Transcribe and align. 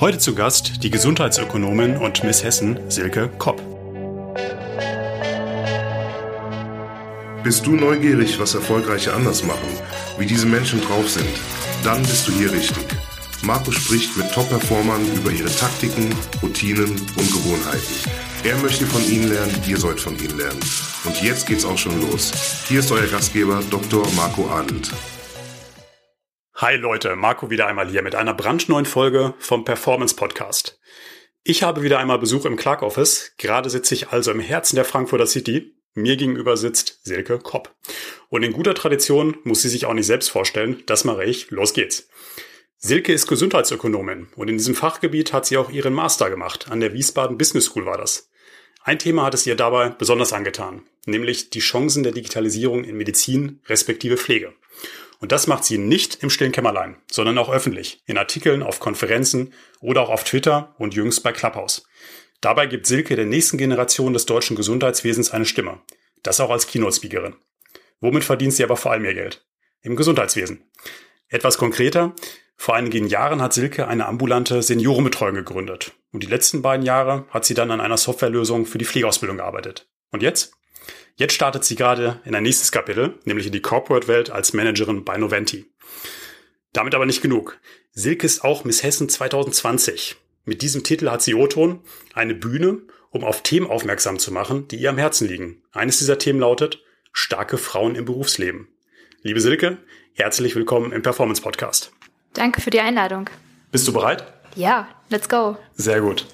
Heute 0.00 0.18
zu 0.18 0.34
Gast 0.34 0.84
die 0.84 0.90
Gesundheitsökonomin 0.90 1.96
und 1.96 2.22
Miss 2.22 2.44
Hessen 2.44 2.78
Silke 2.88 3.30
Kopp. 3.38 3.60
Bist 7.42 7.66
du 7.66 7.72
neugierig, 7.72 8.38
was 8.38 8.54
Erfolgreiche 8.54 9.12
anders 9.12 9.42
machen, 9.42 9.68
wie 10.18 10.26
diese 10.26 10.46
Menschen 10.46 10.80
drauf 10.82 11.08
sind? 11.08 11.26
Dann 11.82 12.00
bist 12.02 12.28
du 12.28 12.32
hier 12.32 12.52
richtig. 12.52 12.84
Marco 13.42 13.72
spricht 13.72 14.16
mit 14.16 14.30
Top-Performern 14.30 15.04
über 15.16 15.32
ihre 15.32 15.50
Taktiken, 15.50 16.14
Routinen 16.42 16.90
und 16.90 17.32
Gewohnheiten. 17.32 18.10
Er 18.44 18.56
möchte 18.58 18.86
von 18.86 19.02
ihnen 19.10 19.30
lernen, 19.30 19.60
ihr 19.66 19.78
sollt 19.78 19.98
von 19.98 20.16
ihnen 20.16 20.38
lernen. 20.38 20.60
Und 21.04 21.20
jetzt 21.22 21.46
geht's 21.46 21.64
auch 21.64 21.78
schon 21.78 22.00
los. 22.02 22.30
Hier 22.68 22.80
ist 22.80 22.92
euer 22.92 23.06
Gastgeber 23.06 23.62
Dr. 23.68 24.06
Marco 24.14 24.48
Adelt. 24.48 24.92
Hi 26.60 26.74
Leute, 26.74 27.14
Marco 27.14 27.50
wieder 27.50 27.68
einmal 27.68 27.88
hier 27.88 28.02
mit 28.02 28.16
einer 28.16 28.34
brandneuen 28.34 28.84
Folge 28.84 29.32
vom 29.38 29.64
Performance 29.64 30.16
Podcast. 30.16 30.80
Ich 31.44 31.62
habe 31.62 31.84
wieder 31.84 32.00
einmal 32.00 32.18
Besuch 32.18 32.46
im 32.46 32.56
Clark 32.56 32.82
Office. 32.82 33.32
Gerade 33.38 33.70
sitze 33.70 33.94
ich 33.94 34.08
also 34.08 34.32
im 34.32 34.40
Herzen 34.40 34.74
der 34.74 34.84
Frankfurter 34.84 35.28
City. 35.28 35.76
Mir 35.94 36.16
gegenüber 36.16 36.56
sitzt 36.56 36.98
Silke 37.04 37.38
Kopp. 37.38 37.76
Und 38.28 38.42
in 38.42 38.52
guter 38.52 38.74
Tradition 38.74 39.36
muss 39.44 39.62
sie 39.62 39.68
sich 39.68 39.86
auch 39.86 39.94
nicht 39.94 40.08
selbst 40.08 40.30
vorstellen. 40.30 40.82
Das 40.86 41.04
mache 41.04 41.22
ich. 41.22 41.48
Los 41.52 41.74
geht's. 41.74 42.08
Silke 42.76 43.12
ist 43.12 43.28
Gesundheitsökonomin 43.28 44.26
und 44.34 44.48
in 44.50 44.58
diesem 44.58 44.74
Fachgebiet 44.74 45.32
hat 45.32 45.46
sie 45.46 45.58
auch 45.58 45.70
ihren 45.70 45.94
Master 45.94 46.28
gemacht. 46.28 46.72
An 46.72 46.80
der 46.80 46.92
Wiesbaden 46.92 47.38
Business 47.38 47.66
School 47.66 47.86
war 47.86 47.98
das. 47.98 48.30
Ein 48.82 48.98
Thema 48.98 49.22
hat 49.26 49.34
es 49.34 49.46
ihr 49.46 49.54
dabei 49.54 49.90
besonders 49.90 50.32
angetan, 50.32 50.82
nämlich 51.06 51.50
die 51.50 51.60
Chancen 51.60 52.02
der 52.02 52.10
Digitalisierung 52.10 52.82
in 52.82 52.96
Medizin 52.96 53.60
respektive 53.68 54.16
Pflege. 54.16 54.54
Und 55.20 55.32
das 55.32 55.46
macht 55.46 55.64
sie 55.64 55.78
nicht 55.78 56.22
im 56.22 56.30
stillen 56.30 56.52
Kämmerlein, 56.52 56.96
sondern 57.10 57.38
auch 57.38 57.50
öffentlich, 57.50 58.02
in 58.06 58.18
Artikeln, 58.18 58.62
auf 58.62 58.78
Konferenzen 58.78 59.52
oder 59.80 60.02
auch 60.02 60.10
auf 60.10 60.24
Twitter 60.24 60.74
und 60.78 60.94
jüngst 60.94 61.22
bei 61.22 61.32
Clubhouse. 61.32 61.84
Dabei 62.40 62.66
gibt 62.66 62.86
Silke 62.86 63.16
der 63.16 63.26
nächsten 63.26 63.58
Generation 63.58 64.12
des 64.12 64.26
deutschen 64.26 64.56
Gesundheitswesens 64.56 65.32
eine 65.32 65.44
Stimme. 65.44 65.80
Das 66.22 66.40
auch 66.40 66.50
als 66.50 66.68
Keynote-Speakerin. 66.68 67.34
Womit 68.00 68.22
verdient 68.22 68.52
sie 68.52 68.62
aber 68.62 68.76
vor 68.76 68.92
allem 68.92 69.04
ihr 69.04 69.14
Geld? 69.14 69.44
Im 69.82 69.96
Gesundheitswesen. 69.96 70.62
Etwas 71.28 71.58
konkreter, 71.58 72.14
vor 72.56 72.74
einigen 72.74 73.06
Jahren 73.06 73.40
hat 73.42 73.52
Silke 73.52 73.86
eine 73.86 74.06
ambulante 74.06 74.62
Seniorenbetreuung 74.62 75.34
gegründet. 75.34 75.92
Und 76.12 76.22
die 76.22 76.28
letzten 76.28 76.62
beiden 76.62 76.84
Jahre 76.84 77.26
hat 77.30 77.44
sie 77.44 77.54
dann 77.54 77.70
an 77.70 77.80
einer 77.80 77.96
Softwarelösung 77.96 78.66
für 78.66 78.78
die 78.78 78.84
Pflegeausbildung 78.84 79.38
gearbeitet. 79.38 79.88
Und 80.10 80.22
jetzt? 80.22 80.57
Jetzt 81.18 81.34
startet 81.34 81.64
sie 81.64 81.74
gerade 81.74 82.20
in 82.24 82.36
ein 82.36 82.44
nächstes 82.44 82.70
Kapitel, 82.70 83.18
nämlich 83.24 83.46
in 83.46 83.52
die 83.52 83.60
Corporate-Welt 83.60 84.30
als 84.30 84.52
Managerin 84.52 85.04
bei 85.04 85.16
Noventi. 85.16 85.66
Damit 86.72 86.94
aber 86.94 87.06
nicht 87.06 87.22
genug. 87.22 87.58
Silke 87.90 88.24
ist 88.24 88.44
auch 88.44 88.62
Miss 88.62 88.84
Hessen 88.84 89.08
2020. 89.08 90.14
Mit 90.44 90.62
diesem 90.62 90.84
Titel 90.84 91.10
hat 91.10 91.20
sie 91.20 91.34
O-Ton 91.34 91.80
eine 92.14 92.36
Bühne, 92.36 92.82
um 93.10 93.24
auf 93.24 93.42
Themen 93.42 93.66
aufmerksam 93.66 94.20
zu 94.20 94.32
machen, 94.32 94.68
die 94.68 94.76
ihr 94.76 94.90
am 94.90 94.98
Herzen 94.98 95.26
liegen. 95.26 95.60
Eines 95.72 95.98
dieser 95.98 96.18
Themen 96.18 96.38
lautet 96.38 96.84
starke 97.12 97.58
Frauen 97.58 97.96
im 97.96 98.04
Berufsleben. 98.04 98.68
Liebe 99.22 99.40
Silke, 99.40 99.78
herzlich 100.14 100.54
willkommen 100.54 100.92
im 100.92 101.02
Performance 101.02 101.42
Podcast. 101.42 101.90
Danke 102.34 102.60
für 102.60 102.70
die 102.70 102.78
Einladung. 102.78 103.28
Bist 103.72 103.88
du 103.88 103.92
bereit? 103.92 104.22
Ja, 104.54 104.86
let's 105.08 105.28
go. 105.28 105.56
Sehr 105.74 106.00
gut. 106.00 106.26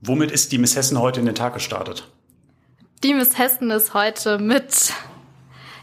Womit 0.00 0.32
ist 0.32 0.50
die 0.50 0.58
Miss 0.58 0.74
Hessen 0.74 0.98
heute 0.98 1.20
in 1.20 1.26
den 1.26 1.36
Tag 1.36 1.54
gestartet? 1.54 2.08
Die 3.02 3.14
Miss 3.14 3.38
Hessen 3.38 3.70
ist 3.70 3.94
heute 3.94 4.38
mit, 4.38 4.92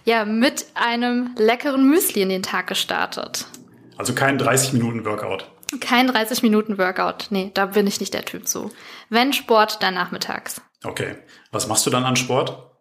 ja, 0.04 0.24
mit 0.24 0.68
einem 0.76 1.34
leckeren 1.36 1.90
Müsli 1.90 2.22
in 2.22 2.30
den 2.30 2.44
Tag 2.44 2.68
gestartet. 2.68 3.48
Also 3.98 4.14
kein 4.14 4.38
30 4.38 4.74
Minuten 4.74 5.04
Workout. 5.04 5.50
Kein 5.80 6.06
30 6.06 6.44
Minuten 6.44 6.78
Workout. 6.78 7.28
Nee, 7.32 7.50
da 7.56 7.66
bin 7.66 7.88
ich 7.88 8.00
nicht 8.00 8.14
der 8.14 8.24
Typ 8.24 8.48
zu. 8.48 8.72
Wenn 9.10 9.34
Sport, 9.34 9.82
dann 9.82 9.96
nachmittags. 9.96 10.62
Okay. 10.84 11.16
Was 11.52 11.68
machst 11.68 11.88
du 11.88 11.90
dann 11.90 12.06
an 12.06 12.16
Sport? 12.16 12.78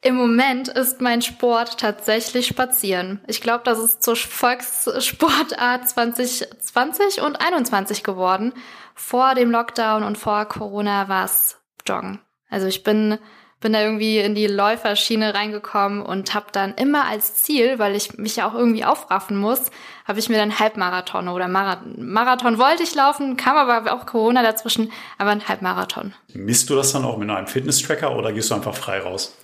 Im 0.00 0.14
Moment 0.14 0.68
ist 0.68 1.02
mein 1.02 1.20
Sport 1.20 1.78
tatsächlich 1.78 2.46
Spazieren. 2.46 3.20
Ich 3.26 3.42
glaube, 3.42 3.64
das 3.64 3.78
ist 3.78 4.02
zur 4.02 4.16
Volkssportart 4.16 5.86
2020 5.86 7.20
und 7.20 7.38
21 7.38 8.02
geworden. 8.02 8.54
Vor 8.94 9.34
dem 9.34 9.50
Lockdown 9.50 10.02
und 10.02 10.16
vor 10.16 10.46
Corona 10.46 11.10
war 11.10 11.26
es 11.26 11.58
Joggen. 11.86 12.20
Also 12.48 12.66
ich 12.66 12.82
bin 12.82 13.18
bin 13.60 13.74
da 13.74 13.82
irgendwie 13.82 14.18
in 14.18 14.34
die 14.34 14.46
Läuferschiene 14.46 15.34
reingekommen 15.34 16.02
und 16.02 16.34
habe 16.34 16.46
dann 16.52 16.74
immer 16.74 17.04
als 17.04 17.34
Ziel, 17.34 17.78
weil 17.78 17.94
ich 17.94 18.16
mich 18.16 18.36
ja 18.36 18.48
auch 18.48 18.54
irgendwie 18.54 18.84
aufraffen 18.84 19.36
muss, 19.36 19.70
habe 20.06 20.18
ich 20.18 20.28
mir 20.30 20.38
dann 20.38 20.58
Halbmarathon 20.58 21.28
oder 21.28 21.46
Marathon, 21.46 22.10
Marathon 22.10 22.58
wollte 22.58 22.82
ich 22.82 22.94
laufen, 22.94 23.36
kam 23.36 23.56
aber 23.56 23.92
auch 23.92 24.06
Corona 24.06 24.42
dazwischen, 24.42 24.90
aber 25.18 25.30
ein 25.30 25.46
Halbmarathon. 25.46 26.14
Misst 26.32 26.70
du 26.70 26.74
das 26.74 26.92
dann 26.92 27.04
auch 27.04 27.18
mit 27.18 27.28
einem 27.28 27.46
Fitness-Tracker 27.46 28.16
oder 28.16 28.32
gehst 28.32 28.50
du 28.50 28.54
einfach 28.54 28.74
frei 28.74 29.00
raus? 29.00 29.36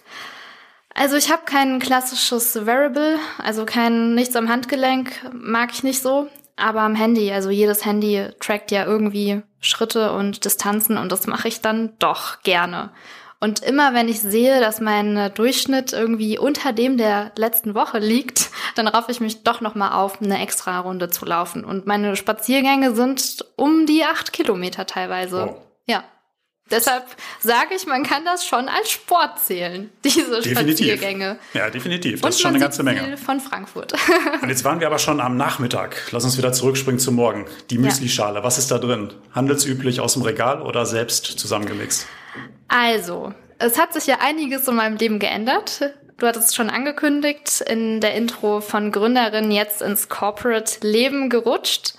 Also 0.94 1.16
ich 1.16 1.30
habe 1.30 1.42
kein 1.44 1.78
klassisches 1.78 2.66
Variable, 2.66 3.18
also 3.36 3.66
kein 3.66 4.14
nichts 4.14 4.34
am 4.34 4.48
Handgelenk, 4.48 5.12
mag 5.30 5.70
ich 5.74 5.82
nicht 5.82 6.00
so, 6.00 6.28
aber 6.56 6.80
am 6.80 6.94
Handy, 6.94 7.30
also 7.32 7.50
jedes 7.50 7.84
Handy 7.84 8.28
trackt 8.40 8.70
ja 8.70 8.86
irgendwie 8.86 9.42
Schritte 9.60 10.12
und 10.12 10.46
Distanzen 10.46 10.96
und 10.96 11.12
das 11.12 11.26
mache 11.26 11.48
ich 11.48 11.60
dann 11.60 11.92
doch 11.98 12.42
gerne. 12.42 12.92
Und 13.38 13.60
immer 13.62 13.92
wenn 13.92 14.08
ich 14.08 14.20
sehe, 14.20 14.60
dass 14.60 14.80
mein 14.80 15.30
Durchschnitt 15.34 15.92
irgendwie 15.92 16.38
unter 16.38 16.72
dem 16.72 16.96
der 16.96 17.32
letzten 17.36 17.74
Woche 17.74 17.98
liegt, 17.98 18.50
dann 18.74 18.88
raffe 18.88 19.12
ich 19.12 19.20
mich 19.20 19.42
doch 19.42 19.60
nochmal 19.60 19.92
auf, 19.92 20.22
eine 20.22 20.40
extra 20.40 20.80
Runde 20.80 21.10
zu 21.10 21.26
laufen. 21.26 21.64
Und 21.64 21.86
meine 21.86 22.16
Spaziergänge 22.16 22.94
sind 22.94 23.44
um 23.56 23.86
die 23.86 24.04
acht 24.04 24.32
Kilometer 24.32 24.86
teilweise. 24.86 25.48
Wow. 25.48 25.56
Ja. 25.86 26.04
Deshalb 26.68 27.04
sage 27.38 27.76
ich, 27.76 27.86
man 27.86 28.02
kann 28.02 28.24
das 28.24 28.44
schon 28.44 28.68
als 28.68 28.90
Sport 28.90 29.38
zählen, 29.38 29.88
diese 30.02 30.40
definitiv. 30.40 30.86
Spaziergänge. 30.86 31.38
Ja, 31.54 31.70
definitiv. 31.70 32.20
Das 32.20 32.22
Und 32.22 32.30
ist 32.30 32.40
schon 32.40 32.50
eine 32.50 32.58
ganze 32.58 32.82
Menge. 32.82 33.16
von 33.18 33.38
Frankfurt. 33.38 33.92
Und 34.42 34.48
jetzt 34.48 34.64
waren 34.64 34.80
wir 34.80 34.88
aber 34.88 34.98
schon 34.98 35.20
am 35.20 35.36
Nachmittag. 35.36 36.08
Lass 36.10 36.24
uns 36.24 36.36
wieder 36.38 36.52
zurückspringen 36.52 36.98
zum 36.98 37.14
Morgen. 37.14 37.46
Die 37.70 37.78
Müslischale, 37.78 38.38
ja. 38.38 38.44
was 38.44 38.58
ist 38.58 38.72
da 38.72 38.78
drin? 38.78 39.12
Handelsüblich 39.32 40.00
aus 40.00 40.14
dem 40.14 40.22
Regal 40.22 40.60
oder 40.60 40.86
selbst 40.86 41.26
zusammengemixt? 41.26 42.08
Also, 42.68 43.32
es 43.58 43.78
hat 43.78 43.92
sich 43.92 44.06
ja 44.06 44.18
einiges 44.20 44.68
in 44.68 44.76
meinem 44.76 44.96
Leben 44.96 45.18
geändert. 45.18 45.94
Du 46.18 46.26
hattest 46.26 46.50
es 46.50 46.54
schon 46.54 46.70
angekündigt, 46.70 47.60
in 47.60 48.00
der 48.00 48.14
Intro 48.14 48.60
von 48.60 48.90
Gründerin 48.90 49.50
jetzt 49.50 49.82
ins 49.82 50.08
Corporate 50.08 50.86
Leben 50.86 51.28
gerutscht. 51.28 51.94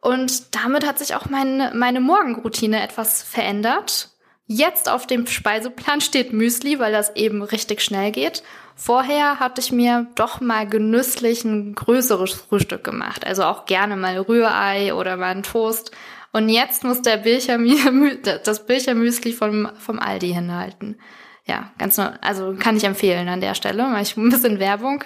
Und 0.00 0.54
damit 0.54 0.86
hat 0.86 0.98
sich 0.98 1.14
auch 1.14 1.30
mein, 1.30 1.76
meine 1.78 2.00
Morgenroutine 2.00 2.82
etwas 2.82 3.22
verändert. 3.22 4.10
Jetzt 4.46 4.90
auf 4.90 5.06
dem 5.06 5.26
Speiseplan 5.26 6.02
steht 6.02 6.34
Müsli, 6.34 6.78
weil 6.78 6.92
das 6.92 7.16
eben 7.16 7.42
richtig 7.42 7.80
schnell 7.80 8.12
geht. 8.12 8.42
Vorher 8.76 9.38
hatte 9.40 9.62
ich 9.62 9.72
mir 9.72 10.06
doch 10.16 10.42
mal 10.42 10.68
genüsslich 10.68 11.44
ein 11.44 11.74
größeres 11.74 12.34
Frühstück 12.34 12.84
gemacht. 12.84 13.26
Also 13.26 13.44
auch 13.44 13.64
gerne 13.64 13.96
mal 13.96 14.18
Rührei 14.18 14.92
oder 14.92 15.16
mal 15.16 15.34
ein 15.34 15.42
Toast. 15.42 15.92
Und 16.34 16.48
jetzt 16.48 16.82
muss 16.82 17.00
der 17.00 17.18
Bilcher, 17.18 17.58
das 18.44 18.66
Bilchermüsli 18.66 19.32
vom, 19.32 19.70
vom 19.78 20.00
Aldi 20.00 20.34
hinhalten. 20.34 21.00
Ja, 21.46 21.72
ganz 21.78 21.96
nur, 21.96 22.12
also 22.24 22.56
kann 22.58 22.76
ich 22.76 22.82
empfehlen 22.82 23.28
an 23.28 23.40
der 23.40 23.54
Stelle. 23.54 23.84
Mache 23.84 24.02
ich 24.02 24.16
ein 24.16 24.30
bisschen 24.30 24.58
Werbung. 24.58 25.04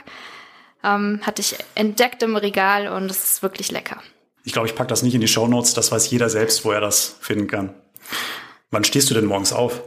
Ähm, 0.83 1.21
hatte 1.22 1.43
ich 1.43 1.56
entdeckt 1.75 2.22
im 2.22 2.34
Regal 2.34 2.88
und 2.88 3.11
es 3.11 3.25
ist 3.25 3.43
wirklich 3.43 3.71
lecker. 3.71 3.99
Ich 4.44 4.55
glaube, 4.55 4.69
ich 4.69 4.75
packe 4.75 4.88
das 4.88 5.03
nicht 5.03 5.15
in 5.15 5.21
die 5.21 5.28
Show 5.28 5.47
Notes. 5.47 5.75
Das 5.75 5.93
weiß 5.93 6.11
jeder 6.11 6.31
selbst, 6.31 6.65
wo 6.65 6.71
er 6.71 6.81
das 6.81 7.19
finden 7.21 7.47
kann. 7.47 7.75
Wann 8.71 8.84
stehst 8.84 9.11
du 9.11 9.15
denn 9.15 9.27
morgens 9.27 9.53
auf? 9.53 9.83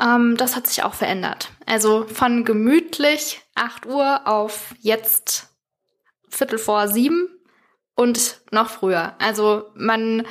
Ähm, 0.00 0.36
das 0.36 0.54
hat 0.54 0.68
sich 0.68 0.84
auch 0.84 0.94
verändert. 0.94 1.50
Also 1.66 2.06
von 2.06 2.44
gemütlich 2.44 3.40
8 3.56 3.86
Uhr 3.86 4.28
auf 4.28 4.72
jetzt 4.82 5.48
Viertel 6.28 6.58
vor 6.58 6.86
sieben 6.86 7.39
und 8.00 8.40
noch 8.50 8.70
früher. 8.70 9.14
Also 9.18 9.70
man, 9.74 10.26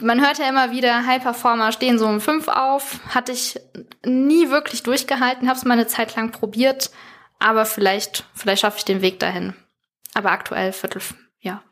man 0.00 0.20
hört 0.20 0.38
ja 0.38 0.48
immer 0.48 0.72
wieder, 0.72 1.06
High 1.06 1.22
Performer 1.22 1.72
stehen 1.72 1.98
so 1.98 2.06
um 2.06 2.20
fünf 2.20 2.48
auf. 2.48 3.00
Hatte 3.08 3.32
ich 3.32 3.58
nie 4.04 4.50
wirklich 4.50 4.82
durchgehalten, 4.82 5.48
habe 5.48 5.58
es 5.58 5.64
mal 5.64 5.74
eine 5.74 5.86
Zeit 5.86 6.14
lang 6.16 6.32
probiert, 6.32 6.90
aber 7.38 7.64
vielleicht, 7.64 8.24
vielleicht 8.34 8.60
schaffe 8.60 8.78
ich 8.78 8.84
den 8.84 9.00
Weg 9.00 9.18
dahin. 9.20 9.54
Aber 10.14 10.30
aktuell 10.30 10.72
Viertel, 10.72 11.00
ja, 11.40 11.62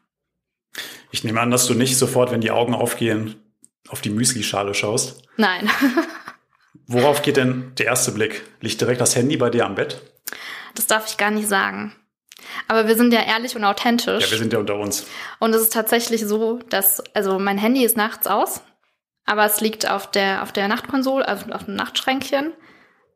ich 1.10 1.24
nehme 1.24 1.40
an, 1.40 1.50
dass 1.50 1.66
du 1.66 1.74
nicht 1.74 1.98
sofort, 1.98 2.30
wenn 2.30 2.40
die 2.40 2.50
Augen 2.50 2.74
aufgehen, 2.74 3.36
auf 3.88 4.00
die 4.00 4.10
Müslischale 4.10 4.74
schaust. 4.74 5.22
Nein. 5.36 5.68
Worauf 6.86 7.22
geht 7.22 7.36
denn 7.36 7.72
der 7.76 7.86
erste 7.86 8.12
Blick? 8.12 8.42
Liegt 8.60 8.80
direkt 8.80 9.00
das 9.00 9.16
Handy 9.16 9.36
bei 9.36 9.50
dir 9.50 9.66
am 9.66 9.74
Bett? 9.74 10.00
Das 10.74 10.86
darf 10.86 11.08
ich 11.08 11.16
gar 11.16 11.30
nicht 11.30 11.48
sagen. 11.48 11.94
Aber 12.68 12.88
wir 12.88 12.96
sind 12.96 13.12
ja 13.12 13.20
ehrlich 13.22 13.56
und 13.56 13.64
authentisch. 13.64 14.24
Ja, 14.24 14.30
wir 14.30 14.38
sind 14.38 14.52
ja 14.52 14.58
unter 14.58 14.76
uns. 14.76 15.06
Und 15.38 15.54
es 15.54 15.62
ist 15.62 15.72
tatsächlich 15.72 16.26
so, 16.26 16.60
dass, 16.68 17.02
also 17.14 17.38
mein 17.38 17.58
Handy 17.58 17.84
ist 17.84 17.96
nachts 17.96 18.26
aus, 18.26 18.62
aber 19.26 19.44
es 19.44 19.60
liegt 19.60 19.88
auf 19.88 20.10
der, 20.10 20.42
auf 20.42 20.52
der 20.52 20.68
Nachtkonsole, 20.68 21.26
also 21.26 21.52
auf 21.52 21.64
dem 21.64 21.74
Nachtschränkchen. 21.74 22.52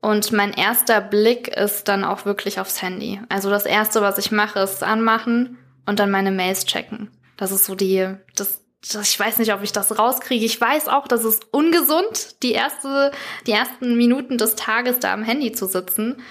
Und 0.00 0.32
mein 0.32 0.52
erster 0.52 1.00
Blick 1.00 1.48
ist 1.48 1.88
dann 1.88 2.04
auch 2.04 2.26
wirklich 2.26 2.60
aufs 2.60 2.82
Handy. 2.82 3.20
Also 3.30 3.48
das 3.48 3.64
erste, 3.64 4.02
was 4.02 4.18
ich 4.18 4.30
mache, 4.30 4.60
ist 4.60 4.82
anmachen 4.82 5.56
und 5.86 5.98
dann 5.98 6.10
meine 6.10 6.30
Mails 6.30 6.66
checken. 6.66 7.10
Das 7.36 7.50
ist 7.50 7.64
so 7.64 7.74
die, 7.74 8.14
das, 8.36 8.60
das, 8.92 9.08
ich 9.08 9.18
weiß 9.18 9.38
nicht, 9.38 9.54
ob 9.54 9.62
ich 9.62 9.72
das 9.72 9.98
rauskriege. 9.98 10.44
Ich 10.44 10.60
weiß 10.60 10.88
auch, 10.88 11.08
dass 11.08 11.24
es 11.24 11.40
ungesund, 11.50 12.42
die 12.42 12.52
erste, 12.52 13.12
die 13.46 13.52
ersten 13.52 13.96
Minuten 13.96 14.36
des 14.36 14.56
Tages 14.56 14.98
da 14.98 15.12
am 15.12 15.22
Handy 15.22 15.52
zu 15.52 15.66
sitzen. 15.66 16.22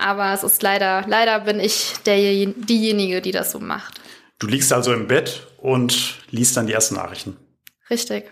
Aber 0.00 0.32
es 0.32 0.42
ist 0.42 0.62
leider, 0.62 1.04
leider 1.06 1.40
bin 1.40 1.60
ich 1.60 1.94
der, 2.06 2.16
diejenige, 2.16 3.20
die 3.20 3.32
das 3.32 3.52
so 3.52 3.60
macht. 3.60 4.00
Du 4.38 4.46
liegst 4.46 4.72
also 4.72 4.92
im 4.92 5.06
Bett 5.06 5.46
und 5.58 6.18
liest 6.30 6.56
dann 6.56 6.66
die 6.66 6.72
ersten 6.72 6.94
Nachrichten. 6.94 7.36
Richtig. 7.90 8.30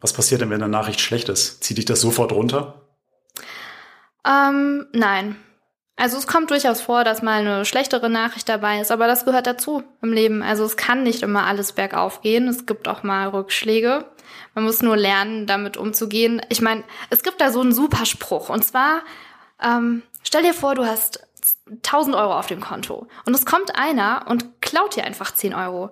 Was 0.00 0.12
passiert 0.12 0.40
denn, 0.40 0.50
wenn 0.50 0.62
eine 0.62 0.70
Nachricht 0.70 1.00
schlecht 1.00 1.28
ist? 1.28 1.62
Zieht 1.62 1.76
dich 1.78 1.84
das 1.84 2.00
sofort 2.00 2.32
runter? 2.32 2.86
Ähm, 4.26 4.86
nein. 4.92 5.36
Also 5.96 6.16
es 6.16 6.26
kommt 6.26 6.50
durchaus 6.50 6.80
vor, 6.80 7.04
dass 7.04 7.20
mal 7.20 7.40
eine 7.40 7.66
schlechtere 7.66 8.08
Nachricht 8.08 8.48
dabei 8.48 8.80
ist, 8.80 8.90
aber 8.90 9.06
das 9.06 9.26
gehört 9.26 9.46
dazu 9.46 9.82
im 10.00 10.14
Leben. 10.14 10.42
Also 10.42 10.64
es 10.64 10.78
kann 10.78 11.02
nicht 11.02 11.22
immer 11.22 11.44
alles 11.46 11.72
bergauf 11.72 12.22
gehen. 12.22 12.48
Es 12.48 12.64
gibt 12.64 12.88
auch 12.88 13.02
mal 13.02 13.28
Rückschläge. 13.28 14.06
Man 14.54 14.64
muss 14.64 14.80
nur 14.80 14.96
lernen, 14.96 15.46
damit 15.46 15.76
umzugehen. 15.76 16.40
Ich 16.48 16.62
meine, 16.62 16.84
es 17.10 17.22
gibt 17.22 17.38
da 17.42 17.52
so 17.52 17.60
einen 17.60 17.72
super 17.72 18.06
Spruch. 18.06 18.48
Und 18.48 18.64
zwar, 18.64 19.02
ähm, 19.62 20.02
stell 20.22 20.42
dir 20.42 20.54
vor, 20.54 20.74
du 20.74 20.86
hast 20.86 21.26
1000 21.70 22.16
Euro 22.16 22.38
auf 22.38 22.46
dem 22.46 22.60
Konto 22.60 23.06
und 23.24 23.34
es 23.34 23.46
kommt 23.46 23.76
einer 23.76 24.26
und 24.28 24.60
klaut 24.60 24.96
dir 24.96 25.04
einfach 25.04 25.32
10 25.32 25.54
Euro. 25.54 25.90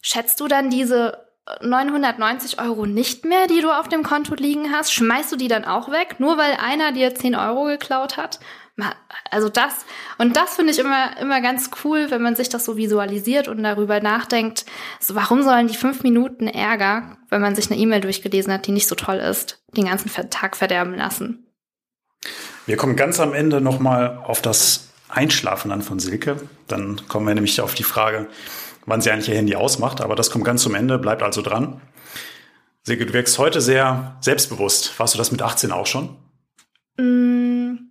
Schätzt 0.00 0.40
du 0.40 0.48
dann 0.48 0.70
diese 0.70 1.28
990 1.62 2.60
Euro 2.60 2.86
nicht 2.86 3.24
mehr, 3.24 3.46
die 3.46 3.60
du 3.60 3.70
auf 3.70 3.88
dem 3.88 4.02
Konto 4.02 4.34
liegen 4.34 4.72
hast? 4.72 4.92
Schmeißt 4.92 5.32
du 5.32 5.36
die 5.36 5.48
dann 5.48 5.64
auch 5.64 5.90
weg, 5.90 6.16
nur 6.18 6.36
weil 6.36 6.52
einer 6.52 6.92
dir 6.92 7.14
10 7.14 7.34
Euro 7.34 7.64
geklaut 7.64 8.16
hat? 8.16 8.38
Also 9.30 9.48
das, 9.48 9.84
und 10.18 10.36
das 10.36 10.54
finde 10.54 10.72
ich 10.72 10.78
immer, 10.78 11.16
immer 11.18 11.40
ganz 11.40 11.70
cool, 11.82 12.10
wenn 12.10 12.22
man 12.22 12.36
sich 12.36 12.48
das 12.48 12.64
so 12.64 12.76
visualisiert 12.76 13.48
und 13.48 13.62
darüber 13.64 14.00
nachdenkt, 14.00 14.66
so, 15.00 15.16
warum 15.16 15.42
sollen 15.42 15.66
die 15.66 15.76
fünf 15.76 16.04
Minuten 16.04 16.46
Ärger, 16.46 17.16
wenn 17.28 17.40
man 17.40 17.56
sich 17.56 17.70
eine 17.70 17.80
E-Mail 17.80 18.02
durchgelesen 18.02 18.52
hat, 18.52 18.66
die 18.66 18.72
nicht 18.72 18.86
so 18.86 18.94
toll 18.94 19.16
ist, 19.16 19.60
den 19.76 19.86
ganzen 19.86 20.12
Tag 20.30 20.56
verderben 20.56 20.94
lassen? 20.94 21.47
Wir 22.66 22.76
kommen 22.76 22.96
ganz 22.96 23.20
am 23.20 23.32
Ende 23.32 23.60
nochmal 23.60 24.22
auf 24.24 24.42
das 24.42 24.88
Einschlafen 25.08 25.72
an 25.72 25.82
von 25.82 25.98
Silke. 25.98 26.36
Dann 26.66 27.08
kommen 27.08 27.26
wir 27.26 27.34
nämlich 27.34 27.60
auf 27.60 27.74
die 27.74 27.82
Frage, 27.82 28.28
wann 28.86 29.00
sie 29.00 29.10
eigentlich 29.10 29.28
ihr 29.28 29.36
Handy 29.36 29.56
ausmacht. 29.56 30.00
Aber 30.00 30.14
das 30.16 30.30
kommt 30.30 30.44
ganz 30.44 30.62
zum 30.62 30.74
Ende, 30.74 30.98
bleibt 30.98 31.22
also 31.22 31.42
dran. 31.42 31.80
Silke, 32.82 33.06
du 33.06 33.12
wirkst 33.12 33.38
heute 33.38 33.60
sehr 33.60 34.16
selbstbewusst. 34.20 34.98
Warst 34.98 35.14
du 35.14 35.18
das 35.18 35.32
mit 35.32 35.42
18 35.42 35.72
auch 35.72 35.86
schon? 35.86 36.16
Mm, 36.98 37.90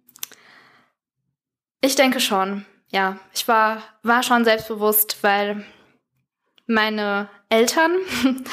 ich 1.82 1.96
denke 1.96 2.20
schon. 2.20 2.66
Ja, 2.90 3.20
ich 3.34 3.48
war, 3.48 3.82
war 4.04 4.24
schon 4.24 4.46
selbstbewusst, 4.46 5.18
weil 5.22 5.66
meine 6.68 7.30
Eltern 7.50 7.92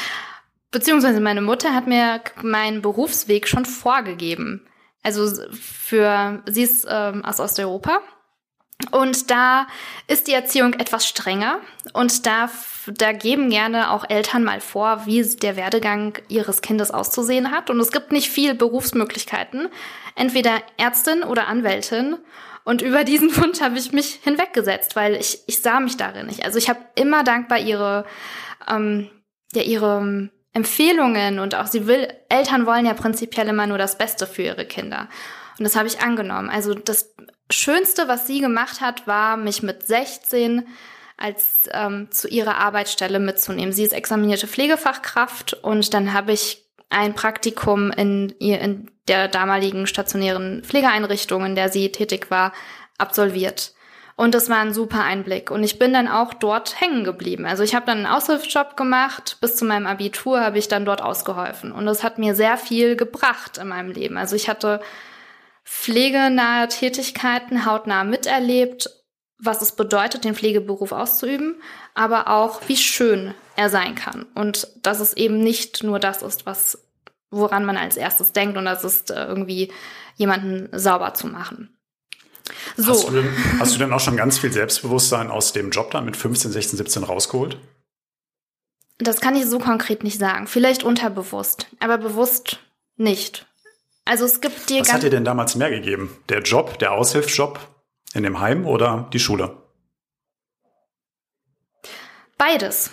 beziehungsweise 0.71 1.21
meine 1.21 1.41
Mutter 1.41 1.75
hat 1.75 1.87
mir 1.87 2.21
meinen 2.43 2.83
Berufsweg 2.83 3.47
schon 3.47 3.65
vorgegeben. 3.65 4.67
Also 5.05 5.29
für 5.53 6.43
sie 6.47 6.63
ist 6.63 6.87
ähm, 6.91 7.25
aus 7.25 7.39
Osteuropa 7.39 8.01
und 8.91 9.31
da 9.31 9.67
ist 10.09 10.27
die 10.27 10.33
Erziehung 10.33 10.75
etwas 10.75 11.07
strenger 11.07 11.61
und 11.93 12.27
da, 12.27 12.51
da 12.87 13.13
geben 13.13 13.51
gerne 13.51 13.91
auch 13.91 14.09
Eltern 14.09 14.45
mal 14.45 14.61
vor, 14.61 15.07
wie 15.07 15.23
der 15.23 15.57
Werdegang 15.57 16.19
ihres 16.29 16.61
Kindes 16.61 16.91
auszusehen 16.91 17.51
hat. 17.51 17.71
Und 17.71 17.79
es 17.81 17.93
gibt 17.93 18.13
nicht 18.13 18.31
viel 18.31 18.55
Berufsmöglichkeiten, 18.55 19.69
entweder 20.17 20.61
Ärztin 20.77 21.23
oder 21.23 21.47
Anwältin. 21.47 22.17
Und 22.65 22.83
über 22.83 23.05
diesen 23.05 23.35
Wunsch 23.37 23.61
habe 23.61 23.79
ich 23.79 23.93
mich 23.93 24.21
hinweggesetzt, 24.25 24.97
weil 24.97 25.15
ich, 25.15 25.41
ich 25.47 25.63
sah 25.63 25.81
mich 25.81 25.97
darin 25.97 26.27
nicht. 26.27 26.45
Also 26.45 26.59
ich 26.59 26.69
habe 26.69 26.81
immer 26.97 27.23
dankbar 27.23 27.59
ihre, 27.59 28.05
ähm, 28.69 29.09
ja, 29.55 29.63
ihre 29.63 30.31
Empfehlungen 30.55 31.41
und 31.41 31.55
auch 31.55 31.67
sie 31.67 31.87
will, 31.87 32.09
Eltern 32.29 32.65
wollen 32.65 32.87
ja 32.87 32.95
prinzipiell 32.95 33.49
immer 33.49 33.67
nur 33.67 33.79
das 33.79 33.99
Beste 33.99 34.27
für 34.27 34.43
ihre 34.43 34.65
Kinder. 34.65 35.09
Und 35.59 35.65
das 35.65 35.77
habe 35.77 35.89
ich 35.89 36.01
angenommen. 36.01 36.49
Also 36.49 36.75
das 36.75 37.15
Schönste, 37.51 38.09
was 38.09 38.27
sie 38.27 38.41
gemacht 38.41 38.81
hat, 38.81 39.07
war, 39.07 39.37
mich 39.37 39.63
mit 39.63 39.87
16 39.87 40.67
als 41.17 41.69
ähm, 41.73 42.11
zu 42.11 42.29
ihrer 42.29 42.57
Arbeitsstelle 42.57 43.19
mitzunehmen. 43.19 43.73
Sie 43.73 43.85
ist 43.85 43.93
examinierte 43.93 44.47
Pflegefachkraft 44.47 45.55
und 45.55 45.93
dann 45.93 46.13
habe 46.13 46.33
ich 46.33 46.65
ein 46.89 47.15
Praktikum 47.15 47.91
in, 47.91 48.35
ihr, 48.39 48.61
in 48.61 48.91
der 49.09 49.29
damaligen 49.29 49.87
stationären 49.87 50.63
Pflegeeinrichtung, 50.65 51.45
in 51.45 51.55
der 51.55 51.69
sie 51.69 51.91
tätig 51.93 52.31
war, 52.31 52.53
absolviert. 52.99 53.74
Und 54.17 54.35
das 54.35 54.49
war 54.49 54.59
ein 54.59 54.73
super 54.73 55.03
Einblick. 55.03 55.51
Und 55.51 55.65
ich 55.65 55.79
bin 55.79 55.93
dann 55.93 56.07
auch 56.07 56.35
dort 56.35 56.81
hängen 56.81 57.03
geblieben. 57.03 57.47
Also 57.47 57.65
ich 57.65 57.75
habe 57.75 57.87
dann 57.87 57.99
einen 57.99 58.07
Aushilfsjob 58.07 58.77
gemacht. 58.77 59.39
Bis 59.41 59.57
zu 59.57 59.65
meinem 59.65 59.89
Abitur 59.89 60.41
habe 60.41 60.59
ich 60.59 60.69
dann 60.69 60.85
dort 60.85 61.03
ausgeholfen. 61.03 61.73
Und 61.73 61.87
das 61.87 62.05
hat 62.05 62.19
mir 62.19 62.35
sehr 62.35 62.57
viel 62.57 62.95
gebracht 62.95 63.59
in 63.59 63.69
meinem 63.69 63.91
Leben. 63.91 64.17
Also 64.17 64.37
ich 64.37 64.49
hatte 64.49 64.81
pflegenahe 65.65 66.69
Tätigkeiten 66.69 67.67
hautnah 67.67 68.05
miterlebt, 68.05 68.91
was 69.39 69.63
es 69.63 69.73
bedeutet, 69.73 70.25
den 70.25 70.35
Pflegeberuf 70.35 70.93
auszuüben, 70.93 71.61
aber 71.95 72.29
auch, 72.29 72.61
wie 72.69 72.77
schön 72.77 73.35
er 73.57 73.71
sein 73.71 73.95
kann. 73.95 74.27
Und 74.35 74.69
dass 74.83 75.01
es 75.01 75.15
eben 75.15 75.39
nicht 75.39 75.83
nur 75.83 75.99
das 75.99 76.23
ist, 76.23 76.47
was, 76.47 76.87
woran 77.31 77.65
man 77.65 77.77
als 77.77 77.97
erstes 77.97 78.33
denkt, 78.33 78.57
und 78.57 78.65
das 78.65 78.85
ist 78.85 79.11
äh, 79.11 79.27
irgendwie 79.27 79.73
jemanden 80.17 80.69
sauber 80.79 81.15
zu 81.15 81.27
machen. 81.27 81.74
So. 82.77 82.93
Hast 82.93 83.09
du, 83.09 83.13
denn, 83.13 83.61
hast 83.61 83.75
du 83.75 83.79
denn 83.79 83.93
auch 83.93 84.01
schon 84.01 84.17
ganz 84.17 84.39
viel 84.39 84.53
Selbstbewusstsein 84.53 85.31
aus 85.31 85.53
dem 85.53 85.71
Job 85.71 85.91
dann 85.93 86.05
mit 86.05 86.17
15, 86.17 86.51
16, 86.51 86.77
17 86.79 87.05
rausgeholt? 87.05 87.59
Das 88.99 89.21
kann 89.21 89.37
ich 89.37 89.47
so 89.47 89.59
konkret 89.59 90.03
nicht 90.03 90.19
sagen. 90.19 90.47
Vielleicht 90.47 90.83
unterbewusst, 90.83 91.69
aber 91.81 91.99
bewusst 91.99 92.59
nicht. 92.97 93.47
Also 94.05 94.25
es 94.25 94.41
gibt 94.41 94.69
dir 94.69 94.81
Was 94.81 94.93
hat 94.93 95.03
dir 95.03 95.11
denn 95.11 95.25
damals 95.25 95.57
mehr 95.57 95.71
gegeben? 95.71 96.17
Der 96.29 96.43
Job, 96.43 96.79
der 96.79 96.93
Aushilfsjob 96.93 97.59
in 98.13 98.23
dem 98.23 98.41
Heim 98.41 98.67
oder 98.67 99.09
die 99.13 99.19
Schule? 99.19 99.57
Beides. 102.37 102.91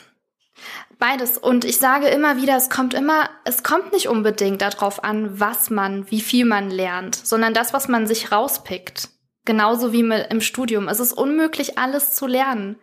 Beides. 0.97 1.37
Und 1.37 1.65
ich 1.65 1.77
sage 1.77 2.07
immer 2.07 2.37
wieder, 2.37 2.55
es 2.55 2.69
kommt 2.69 2.93
immer, 2.93 3.29
es 3.43 3.63
kommt 3.63 3.91
nicht 3.91 4.07
unbedingt 4.07 4.61
darauf 4.61 5.03
an, 5.03 5.39
was 5.39 5.69
man, 5.69 6.09
wie 6.11 6.21
viel 6.21 6.45
man 6.45 6.69
lernt, 6.69 7.15
sondern 7.15 7.53
das, 7.53 7.73
was 7.73 7.87
man 7.87 8.05
sich 8.05 8.31
rauspickt. 8.31 9.09
Genauso 9.45 9.91
wie 9.91 10.01
im 10.01 10.41
Studium. 10.41 10.87
Es 10.87 10.99
ist 10.99 11.13
unmöglich, 11.13 11.77
alles 11.77 12.13
zu 12.13 12.27
lernen. 12.27 12.77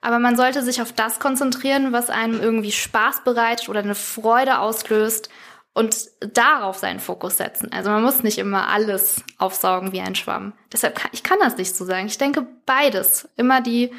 Aber 0.00 0.18
man 0.18 0.36
sollte 0.36 0.62
sich 0.62 0.82
auf 0.82 0.92
das 0.92 1.20
konzentrieren, 1.20 1.92
was 1.92 2.10
einem 2.10 2.40
irgendwie 2.40 2.72
Spaß 2.72 3.22
bereitet 3.24 3.68
oder 3.68 3.80
eine 3.80 3.94
Freude 3.94 4.58
auslöst 4.58 5.30
und 5.74 5.96
darauf 6.20 6.76
seinen 6.76 7.00
Fokus 7.00 7.38
setzen. 7.38 7.70
Also 7.72 7.90
man 7.90 8.02
muss 8.02 8.22
nicht 8.22 8.38
immer 8.38 8.68
alles 8.68 9.22
aufsaugen 9.38 9.92
wie 9.92 10.00
ein 10.00 10.14
Schwamm. 10.14 10.52
Deshalb 10.72 10.96
kann 10.96 11.10
ich 11.12 11.22
kann 11.22 11.38
das 11.40 11.56
nicht 11.56 11.74
so 11.74 11.84
sagen. 11.84 12.06
Ich 12.06 12.18
denke 12.18 12.46
beides. 12.66 13.28
Immer 13.36 13.62
die, 13.62 13.90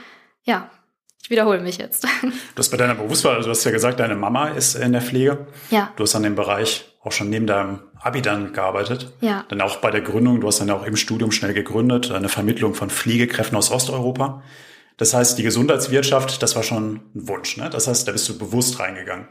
ja, 0.44 0.70
ich 1.24 1.30
wiederhole 1.30 1.62
mich 1.62 1.78
jetzt. 1.78 2.06
Du 2.22 2.60
hast 2.60 2.70
bei 2.70 2.78
deiner 2.78 2.96
Berufswahl, 2.96 3.38
also 3.38 3.48
du 3.48 3.52
hast 3.52 3.64
ja 3.64 3.72
gesagt, 3.72 4.00
deine 4.00 4.16
Mama 4.16 4.50
ist 4.50 4.76
in 4.76 4.92
der 4.92 5.02
Pflege. 5.02 5.48
Ja. 5.72 5.92
Du 5.96 6.04
hast 6.04 6.16
an 6.16 6.24
dem 6.24 6.36
Bereich 6.36 6.93
auch 7.04 7.12
schon 7.12 7.30
neben 7.30 7.48
deinem 7.48 7.80
Abi 8.00 8.22
dann 8.22 8.54
gearbeitet. 8.54 9.12
Ja. 9.22 9.46
Dann 9.50 9.62
auch 9.62 9.78
bei 9.78 9.92
der 9.92 10.02
Gründung, 10.02 10.42
du 10.42 10.48
hast 10.48 10.60
dann 10.60 10.70
auch 10.70 10.86
im 10.86 10.96
Studium 10.96 11.32
schnell 11.32 11.54
gegründet, 11.54 12.12
eine 12.12 12.30
Vermittlung 12.30 12.76
von 12.76 12.90
Pflegekräften 12.90 13.58
aus 13.58 13.72
Osteuropa. 13.72 14.42
Das 14.98 15.14
heißt, 15.14 15.38
die 15.38 15.44
Gesundheitswirtschaft, 15.44 16.42
das 16.42 16.56
war 16.56 16.64
schon 16.64 16.96
ein 16.96 17.28
Wunsch, 17.28 17.58
ne? 17.58 17.70
Das 17.70 17.88
heißt, 17.88 18.08
da 18.08 18.12
bist 18.12 18.30
du 18.30 18.38
bewusst 18.38 18.80
reingegangen. 18.80 19.28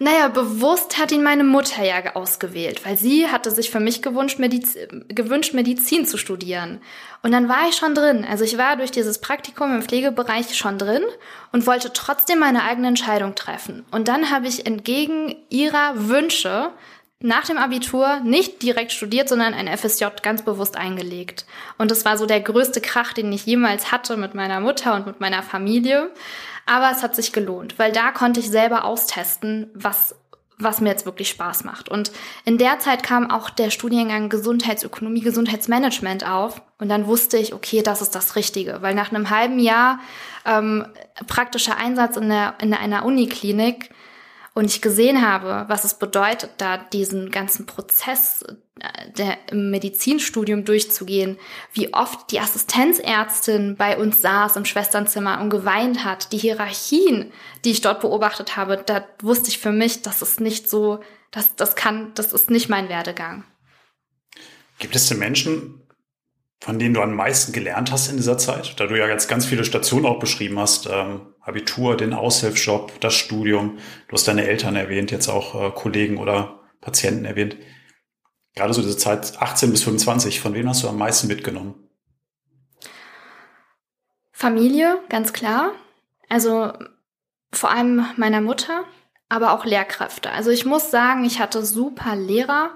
Naja, 0.00 0.28
bewusst 0.28 0.96
hat 0.96 1.10
ihn 1.10 1.24
meine 1.24 1.42
Mutter 1.42 1.82
ja 1.82 2.14
ausgewählt, 2.14 2.86
weil 2.86 2.96
sie 2.96 3.26
hatte 3.26 3.50
sich 3.50 3.70
für 3.70 3.80
mich 3.80 4.00
gewünscht, 4.00 4.38
Medizin, 4.38 5.06
gewünscht, 5.08 5.54
Medizin 5.54 6.06
zu 6.06 6.18
studieren. 6.18 6.80
Und 7.22 7.32
dann 7.32 7.48
war 7.48 7.68
ich 7.68 7.74
schon 7.74 7.96
drin. 7.96 8.24
Also 8.28 8.44
ich 8.44 8.58
war 8.58 8.76
durch 8.76 8.92
dieses 8.92 9.18
Praktikum 9.20 9.74
im 9.74 9.82
Pflegebereich 9.82 10.56
schon 10.56 10.78
drin 10.78 11.02
und 11.50 11.66
wollte 11.66 11.92
trotzdem 11.92 12.38
meine 12.38 12.62
eigene 12.62 12.86
Entscheidung 12.86 13.34
treffen. 13.34 13.84
Und 13.90 14.06
dann 14.06 14.30
habe 14.30 14.46
ich 14.46 14.66
entgegen 14.66 15.34
ihrer 15.48 16.08
Wünsche 16.08 16.70
nach 17.20 17.44
dem 17.44 17.58
Abitur 17.58 18.20
nicht 18.20 18.62
direkt 18.62 18.92
studiert, 18.92 19.28
sondern 19.28 19.52
ein 19.54 19.66
FSJ 19.76 20.04
ganz 20.22 20.42
bewusst 20.42 20.76
eingelegt. 20.76 21.46
Und 21.76 21.90
das 21.90 22.04
war 22.04 22.16
so 22.16 22.26
der 22.26 22.40
größte 22.40 22.80
Krach, 22.80 23.12
den 23.12 23.32
ich 23.32 23.44
jemals 23.44 23.90
hatte 23.90 24.16
mit 24.16 24.34
meiner 24.34 24.60
Mutter 24.60 24.94
und 24.94 25.06
mit 25.06 25.20
meiner 25.20 25.42
Familie. 25.42 26.10
Aber 26.64 26.90
es 26.92 27.02
hat 27.02 27.16
sich 27.16 27.32
gelohnt, 27.32 27.78
weil 27.78 27.90
da 27.92 28.12
konnte 28.12 28.40
ich 28.40 28.50
selber 28.50 28.84
austesten, 28.84 29.70
was 29.74 30.14
was 30.60 30.80
mir 30.80 30.88
jetzt 30.88 31.06
wirklich 31.06 31.28
Spaß 31.28 31.64
macht. 31.64 31.88
Und 31.88 32.10
in 32.44 32.58
der 32.58 32.80
Zeit 32.80 33.04
kam 33.04 33.30
auch 33.30 33.48
der 33.48 33.70
Studiengang 33.70 34.28
Gesundheitsökonomie, 34.28 35.20
Gesundheitsmanagement 35.20 36.28
auf. 36.28 36.60
Und 36.78 36.88
dann 36.88 37.06
wusste 37.06 37.38
ich, 37.38 37.54
okay, 37.54 37.82
das 37.82 38.02
ist 38.02 38.14
das 38.14 38.34
Richtige. 38.34 38.82
Weil 38.82 38.94
nach 38.94 39.12
einem 39.12 39.30
halben 39.30 39.60
Jahr 39.60 40.00
ähm, 40.44 40.86
praktischer 41.28 41.76
Einsatz 41.76 42.16
in, 42.16 42.28
der, 42.28 42.54
in 42.60 42.74
einer 42.74 43.04
Uniklinik 43.04 43.90
und 44.58 44.64
ich 44.64 44.82
gesehen 44.82 45.22
habe, 45.24 45.66
was 45.68 45.84
es 45.84 45.94
bedeutet, 45.94 46.50
da 46.58 46.78
diesen 46.78 47.30
ganzen 47.30 47.64
Prozess 47.64 48.44
äh, 48.80 49.12
der, 49.16 49.38
im 49.52 49.70
Medizinstudium 49.70 50.64
durchzugehen, 50.64 51.38
wie 51.74 51.94
oft 51.94 52.32
die 52.32 52.40
Assistenzärztin 52.40 53.76
bei 53.76 53.96
uns 53.96 54.20
saß 54.20 54.56
im 54.56 54.64
Schwesternzimmer 54.64 55.40
und 55.40 55.50
geweint 55.50 56.04
hat, 56.04 56.32
die 56.32 56.38
Hierarchien, 56.38 57.30
die 57.64 57.70
ich 57.70 57.82
dort 57.82 58.00
beobachtet 58.00 58.56
habe, 58.56 58.82
da 58.84 59.06
wusste 59.22 59.48
ich 59.48 59.58
für 59.58 59.70
mich, 59.70 60.02
das 60.02 60.22
ist 60.22 60.40
nicht 60.40 60.68
so, 60.68 60.98
das, 61.30 61.54
das 61.54 61.76
kann, 61.76 62.10
das 62.16 62.32
ist 62.32 62.50
nicht 62.50 62.68
mein 62.68 62.88
Werdegang. 62.88 63.44
Gibt 64.80 64.96
es 64.96 65.06
denn 65.06 65.20
Menschen, 65.20 65.86
von 66.58 66.80
denen 66.80 66.94
du 66.94 67.00
am 67.00 67.14
meisten 67.14 67.52
gelernt 67.52 67.92
hast 67.92 68.08
in 68.08 68.16
dieser 68.16 68.38
Zeit? 68.38 68.74
Da 68.80 68.88
du 68.88 68.98
ja 68.98 69.06
jetzt 69.06 69.28
ganz 69.28 69.46
viele 69.46 69.64
Stationen 69.64 70.04
auch 70.04 70.18
beschrieben 70.18 70.58
hast, 70.58 70.88
ähm, 70.90 71.32
Abitur, 71.48 71.96
den 71.96 72.14
Aushilfsjob, 72.14 73.00
das 73.00 73.14
Studium, 73.14 73.78
du 74.08 74.12
hast 74.12 74.28
deine 74.28 74.46
Eltern 74.46 74.76
erwähnt, 74.76 75.10
jetzt 75.10 75.28
auch 75.28 75.54
äh, 75.54 75.70
Kollegen 75.70 76.18
oder 76.18 76.60
Patienten 76.80 77.24
erwähnt. 77.24 77.56
Gerade 78.54 78.74
so 78.74 78.82
diese 78.82 78.96
Zeit 78.96 79.40
18 79.40 79.70
bis 79.70 79.82
25, 79.84 80.40
von 80.40 80.54
wem 80.54 80.68
hast 80.68 80.82
du 80.82 80.88
am 80.88 80.98
meisten 80.98 81.28
mitgenommen? 81.28 81.74
Familie, 84.32 85.00
ganz 85.08 85.32
klar. 85.32 85.72
Also 86.28 86.72
vor 87.50 87.70
allem 87.70 88.04
meiner 88.16 88.40
Mutter, 88.40 88.84
aber 89.28 89.52
auch 89.52 89.64
Lehrkräfte. 89.64 90.30
Also 90.30 90.50
ich 90.50 90.64
muss 90.64 90.90
sagen, 90.90 91.24
ich 91.24 91.40
hatte 91.40 91.64
super 91.64 92.14
Lehrer, 92.14 92.70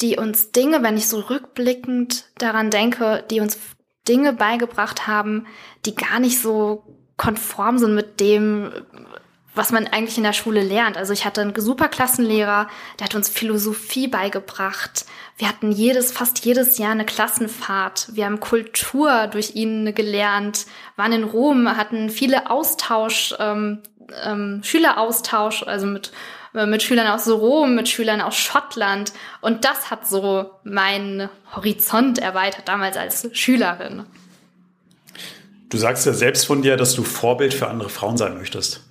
die 0.00 0.16
uns 0.16 0.52
Dinge, 0.52 0.82
wenn 0.82 0.96
ich 0.96 1.08
so 1.08 1.20
rückblickend 1.20 2.30
daran 2.38 2.70
denke, 2.70 3.24
die 3.30 3.40
uns 3.40 3.58
Dinge 4.08 4.32
beigebracht 4.32 5.06
haben, 5.06 5.46
die 5.84 5.94
gar 5.94 6.20
nicht 6.20 6.40
so 6.40 6.84
konform 7.20 7.76
sind 7.76 7.94
mit 7.94 8.18
dem, 8.18 8.72
was 9.54 9.72
man 9.72 9.86
eigentlich 9.86 10.16
in 10.16 10.22
der 10.22 10.32
Schule 10.32 10.62
lernt. 10.62 10.96
Also 10.96 11.12
ich 11.12 11.26
hatte 11.26 11.42
einen 11.42 11.52
super 11.54 11.88
Klassenlehrer, 11.88 12.66
der 12.98 13.04
hat 13.04 13.14
uns 13.14 13.28
Philosophie 13.28 14.08
beigebracht. 14.08 15.04
Wir 15.36 15.46
hatten 15.46 15.70
jedes, 15.70 16.12
fast 16.12 16.42
jedes 16.46 16.78
Jahr 16.78 16.92
eine 16.92 17.04
Klassenfahrt. 17.04 18.08
Wir 18.12 18.24
haben 18.24 18.40
Kultur 18.40 19.26
durch 19.26 19.54
ihn 19.54 19.94
gelernt, 19.94 20.64
waren 20.96 21.12
in 21.12 21.24
Rom, 21.24 21.76
hatten 21.76 22.08
viele 22.08 22.50
Austausch, 22.50 23.34
ähm, 23.38 23.82
ähm, 24.24 24.62
Schüleraustausch, 24.64 25.62
also 25.64 25.86
mit 25.86 26.12
äh, 26.54 26.64
mit 26.64 26.82
Schülern 26.82 27.08
aus 27.08 27.28
Rom, 27.28 27.74
mit 27.74 27.90
Schülern 27.90 28.22
aus 28.22 28.36
Schottland. 28.36 29.12
Und 29.42 29.66
das 29.66 29.90
hat 29.90 30.08
so 30.08 30.52
meinen 30.64 31.28
Horizont 31.54 32.18
erweitert, 32.18 32.66
damals 32.66 32.96
als 32.96 33.28
Schülerin. 33.32 34.06
Du 35.70 35.78
sagst 35.78 36.04
ja 36.04 36.12
selbst 36.12 36.46
von 36.46 36.62
dir, 36.62 36.76
dass 36.76 36.94
du 36.94 37.04
Vorbild 37.04 37.54
für 37.54 37.68
andere 37.68 37.88
Frauen 37.88 38.16
sein 38.16 38.36
möchtest. 38.36 38.84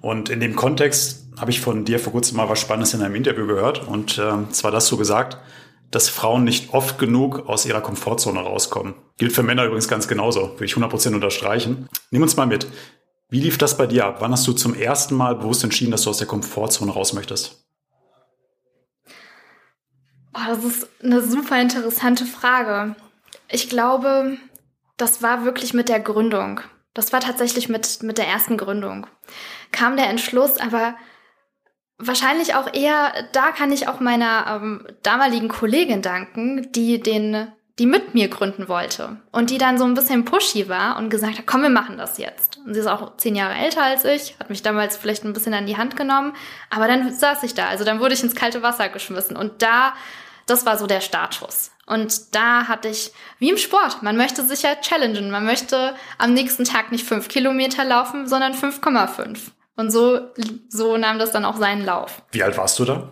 Und 0.00 0.28
in 0.28 0.40
dem 0.40 0.56
Kontext 0.56 1.28
habe 1.38 1.52
ich 1.52 1.60
von 1.60 1.84
dir 1.84 2.00
vor 2.00 2.12
kurzem 2.12 2.36
mal 2.36 2.48
was 2.48 2.60
Spannendes 2.60 2.92
in 2.92 3.02
einem 3.02 3.14
Interview 3.14 3.46
gehört. 3.46 3.86
Und 3.86 4.18
äh, 4.18 4.50
zwar 4.50 4.72
hast 4.72 4.90
du 4.90 4.96
gesagt, 4.96 5.38
dass 5.92 6.08
Frauen 6.08 6.42
nicht 6.42 6.74
oft 6.74 6.98
genug 6.98 7.48
aus 7.48 7.66
ihrer 7.66 7.80
Komfortzone 7.80 8.40
rauskommen. 8.40 8.94
Gilt 9.16 9.32
für 9.32 9.44
Männer 9.44 9.64
übrigens 9.64 9.86
ganz 9.86 10.08
genauso, 10.08 10.58
will 10.58 10.66
ich 10.66 10.74
100% 10.74 11.14
unterstreichen. 11.14 11.88
Nimm 12.10 12.22
uns 12.22 12.36
mal 12.36 12.46
mit. 12.46 12.66
Wie 13.28 13.40
lief 13.40 13.56
das 13.56 13.76
bei 13.76 13.86
dir 13.86 14.06
ab? 14.06 14.16
Wann 14.20 14.32
hast 14.32 14.46
du 14.48 14.52
zum 14.52 14.74
ersten 14.74 15.14
Mal 15.14 15.36
bewusst 15.36 15.62
entschieden, 15.62 15.92
dass 15.92 16.02
du 16.02 16.10
aus 16.10 16.18
der 16.18 16.26
Komfortzone 16.26 16.90
raus 16.90 17.12
möchtest? 17.12 17.64
Oh, 20.34 20.48
das 20.48 20.64
ist 20.64 20.88
eine 21.02 21.22
super 21.22 21.60
interessante 21.60 22.24
Frage. 22.24 22.96
Ich 23.48 23.68
glaube, 23.68 24.36
das 25.00 25.22
war 25.22 25.44
wirklich 25.44 25.74
mit 25.74 25.88
der 25.88 26.00
Gründung. 26.00 26.60
Das 26.94 27.12
war 27.12 27.20
tatsächlich 27.20 27.68
mit, 27.68 28.02
mit 28.02 28.18
der 28.18 28.26
ersten 28.26 28.56
Gründung. 28.56 29.06
Kam 29.72 29.96
der 29.96 30.08
Entschluss, 30.08 30.58
aber 30.58 30.96
wahrscheinlich 31.98 32.54
auch 32.54 32.72
eher, 32.72 33.12
da 33.32 33.52
kann 33.52 33.72
ich 33.72 33.88
auch 33.88 34.00
meiner 34.00 34.60
ähm, 34.60 34.86
damaligen 35.02 35.48
Kollegin 35.48 36.02
danken, 36.02 36.72
die 36.72 37.00
den 37.00 37.52
die 37.78 37.86
mit 37.86 38.12
mir 38.12 38.28
gründen 38.28 38.68
wollte 38.68 39.16
und 39.32 39.48
die 39.48 39.56
dann 39.56 39.78
so 39.78 39.84
ein 39.84 39.94
bisschen 39.94 40.26
pushy 40.26 40.68
war 40.68 40.98
und 40.98 41.08
gesagt 41.08 41.38
hat, 41.38 41.46
komm, 41.46 41.62
wir 41.62 41.70
machen 41.70 41.96
das 41.96 42.18
jetzt. 42.18 42.58
Und 42.58 42.74
sie 42.74 42.80
ist 42.80 42.86
auch 42.86 43.16
zehn 43.16 43.34
Jahre 43.34 43.54
älter 43.54 43.82
als 43.82 44.04
ich, 44.04 44.36
hat 44.38 44.50
mich 44.50 44.60
damals 44.60 44.98
vielleicht 44.98 45.24
ein 45.24 45.32
bisschen 45.32 45.54
an 45.54 45.64
die 45.64 45.78
Hand 45.78 45.96
genommen, 45.96 46.34
aber 46.68 46.88
dann 46.88 47.10
saß 47.10 47.42
ich 47.42 47.54
da, 47.54 47.68
also 47.68 47.84
dann 47.84 47.98
wurde 47.98 48.12
ich 48.12 48.22
ins 48.22 48.34
kalte 48.34 48.62
Wasser 48.62 48.90
geschmissen 48.90 49.34
und 49.34 49.62
da, 49.62 49.94
das 50.44 50.66
war 50.66 50.76
so 50.76 50.86
der 50.86 51.00
Status. 51.00 51.70
Und 51.90 52.36
da 52.36 52.68
hatte 52.68 52.86
ich, 52.86 53.10
wie 53.40 53.50
im 53.50 53.56
Sport, 53.56 54.04
man 54.04 54.16
möchte 54.16 54.46
sich 54.46 54.62
ja 54.62 54.76
challengen, 54.76 55.28
man 55.32 55.44
möchte 55.44 55.96
am 56.18 56.34
nächsten 56.34 56.64
Tag 56.64 56.92
nicht 56.92 57.04
fünf 57.04 57.26
Kilometer 57.26 57.84
laufen, 57.84 58.28
sondern 58.28 58.54
5,5. 58.54 59.38
Und 59.74 59.90
so, 59.90 60.30
so 60.68 60.96
nahm 60.96 61.18
das 61.18 61.32
dann 61.32 61.44
auch 61.44 61.56
seinen 61.56 61.84
Lauf. 61.84 62.22
Wie 62.30 62.44
alt 62.44 62.56
warst 62.56 62.78
du 62.78 62.84
da? 62.84 63.10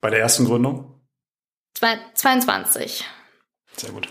Bei 0.00 0.10
der 0.10 0.18
ersten 0.18 0.46
Gründung? 0.46 1.00
22. 2.14 3.04
Sehr 3.76 3.92
gut. 3.92 4.08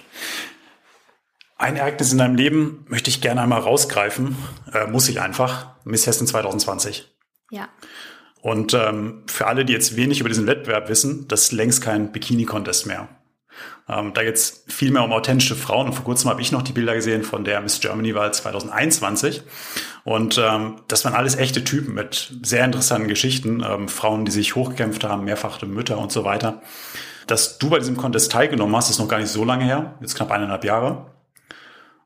Ein 1.57 1.75
Ereignis 1.75 2.13
in 2.13 2.19
deinem 2.19 2.35
Leben 2.35 2.85
möchte 2.87 3.09
ich 3.09 3.19
gerne 3.19 3.41
einmal 3.41 3.59
rausgreifen. 3.59 4.37
Äh, 4.73 4.87
muss 4.87 5.09
ich 5.09 5.19
einfach. 5.19 5.75
Miss 5.83 6.07
Hessen 6.07 6.27
2020. 6.27 7.13
Ja. 7.51 7.67
Und 8.41 8.73
ähm, 8.73 9.23
für 9.27 9.47
alle, 9.47 9.65
die 9.65 9.73
jetzt 9.73 9.97
wenig 9.97 10.21
über 10.21 10.29
diesen 10.29 10.47
Wettbewerb 10.47 10.87
wissen, 10.87 11.27
das 11.27 11.41
ist 11.41 11.51
längst 11.51 11.81
kein 11.81 12.13
Bikini-Contest 12.13 12.85
mehr. 12.85 13.09
Ähm, 13.89 14.13
da 14.13 14.21
jetzt 14.21 14.71
viel 14.71 14.91
mehr 14.91 15.03
um 15.03 15.13
authentische 15.13 15.55
Frauen. 15.55 15.87
Und 15.87 15.93
vor 15.93 16.03
kurzem 16.03 16.29
habe 16.29 16.41
ich 16.41 16.51
noch 16.51 16.61
die 16.61 16.73
Bilder 16.73 16.93
gesehen 16.93 17.23
von 17.23 17.45
der 17.45 17.61
Miss 17.61 17.79
Germany-Wahl 17.79 18.33
2021. 18.33 19.43
Und 20.03 20.37
ähm, 20.37 20.81
das 20.87 21.05
waren 21.05 21.13
alles 21.13 21.35
echte 21.35 21.63
Typen 21.63 21.93
mit 21.93 22.33
sehr 22.43 22.65
interessanten 22.65 23.07
Geschichten. 23.07 23.63
Ähm, 23.65 23.87
Frauen, 23.87 24.25
die 24.25 24.31
sich 24.31 24.55
hochgekämpft 24.55 25.03
haben, 25.03 25.23
mehrfache 25.23 25.65
Mütter 25.65 25.97
und 25.97 26.11
so 26.11 26.23
weiter. 26.23 26.61
Dass 27.27 27.57
du 27.57 27.69
bei 27.69 27.79
diesem 27.79 27.97
Contest 27.97 28.31
teilgenommen 28.31 28.75
hast, 28.75 28.89
ist 28.89 28.99
noch 28.99 29.09
gar 29.09 29.19
nicht 29.19 29.29
so 29.29 29.43
lange 29.43 29.65
her, 29.65 29.95
jetzt 29.99 30.15
knapp 30.15 30.31
eineinhalb 30.31 30.63
Jahre. 30.63 31.11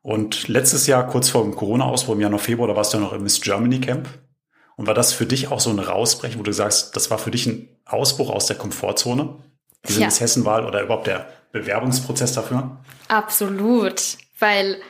Und 0.01 0.47
letztes 0.47 0.87
Jahr, 0.87 1.05
kurz 1.07 1.29
vor 1.29 1.43
dem 1.43 1.55
Corona-Ausbruch 1.55 2.15
im 2.15 2.21
Januar, 2.21 2.39
Februar, 2.39 2.67
da 2.67 2.75
warst 2.75 2.93
du 2.93 2.97
ja 2.97 3.03
noch 3.03 3.13
im 3.13 3.21
Miss 3.21 3.39
Germany 3.39 3.79
Camp. 3.79 4.09
Und 4.75 4.87
war 4.87 4.95
das 4.95 5.13
für 5.13 5.27
dich 5.27 5.51
auch 5.51 5.59
so 5.59 5.69
ein 5.69 5.77
Rausbrechen, 5.77 6.39
wo 6.39 6.43
du 6.43 6.53
sagst, 6.53 6.95
das 6.95 7.11
war 7.11 7.19
für 7.19 7.29
dich 7.29 7.45
ein 7.45 7.69
Ausbruch 7.85 8.31
aus 8.31 8.47
der 8.47 8.55
Komfortzone? 8.55 9.35
Diese 9.87 9.99
ja. 9.99 10.07
Miss 10.07 10.19
Hessen-Wahl 10.19 10.65
oder 10.65 10.81
überhaupt 10.81 11.05
der 11.05 11.27
Bewerbungsprozess 11.51 12.33
dafür? 12.33 12.77
Absolut, 13.07 14.01
weil 14.39 14.81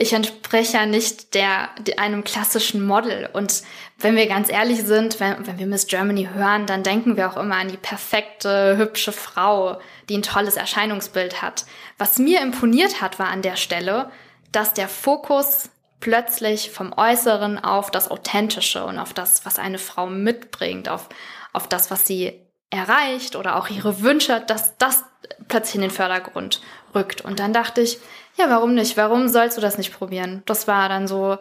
ich 0.00 0.14
entspreche 0.14 0.78
ja 0.78 0.86
nicht 0.86 1.34
der, 1.34 1.68
einem 1.98 2.24
klassischen 2.24 2.86
Model. 2.86 3.28
Und 3.34 3.62
wenn 3.98 4.16
wir 4.16 4.26
ganz 4.28 4.50
ehrlich 4.50 4.82
sind, 4.82 5.20
wenn, 5.20 5.46
wenn 5.46 5.58
wir 5.58 5.66
Miss 5.66 5.86
Germany 5.86 6.30
hören, 6.32 6.64
dann 6.64 6.82
denken 6.82 7.18
wir 7.18 7.30
auch 7.30 7.36
immer 7.36 7.56
an 7.56 7.68
die 7.68 7.76
perfekte, 7.76 8.78
hübsche 8.78 9.12
Frau, 9.12 9.78
die 10.08 10.16
ein 10.16 10.22
tolles 10.22 10.56
Erscheinungsbild 10.56 11.42
hat. 11.42 11.66
Was 11.98 12.18
mir 12.18 12.40
imponiert 12.40 13.02
hat, 13.02 13.18
war 13.18 13.28
an 13.28 13.42
der 13.42 13.56
Stelle, 13.56 14.10
dass 14.52 14.72
der 14.72 14.88
Fokus 14.88 15.68
plötzlich 16.00 16.70
vom 16.70 16.94
Äußeren 16.96 17.58
auf 17.58 17.90
das 17.90 18.10
Authentische 18.10 18.86
und 18.86 18.98
auf 18.98 19.12
das, 19.12 19.44
was 19.44 19.58
eine 19.58 19.78
Frau 19.78 20.06
mitbringt, 20.06 20.88
auf, 20.88 21.10
auf 21.52 21.68
das, 21.68 21.90
was 21.90 22.06
sie 22.06 22.40
erreicht 22.70 23.36
oder 23.36 23.56
auch 23.56 23.68
ihre 23.68 24.02
Wünsche, 24.02 24.42
dass 24.46 24.76
das 24.78 25.04
plötzlich 25.48 25.76
in 25.76 25.80
den 25.82 25.90
Vordergrund 25.90 26.60
rückt. 26.94 27.20
Und 27.20 27.40
dann 27.40 27.52
dachte 27.52 27.80
ich, 27.80 27.98
ja, 28.36 28.48
warum 28.48 28.74
nicht? 28.74 28.96
Warum 28.96 29.28
sollst 29.28 29.56
du 29.56 29.60
das 29.60 29.76
nicht 29.76 29.92
probieren? 29.92 30.42
Das 30.46 30.66
war 30.68 30.88
dann 30.88 31.08
so, 31.08 31.38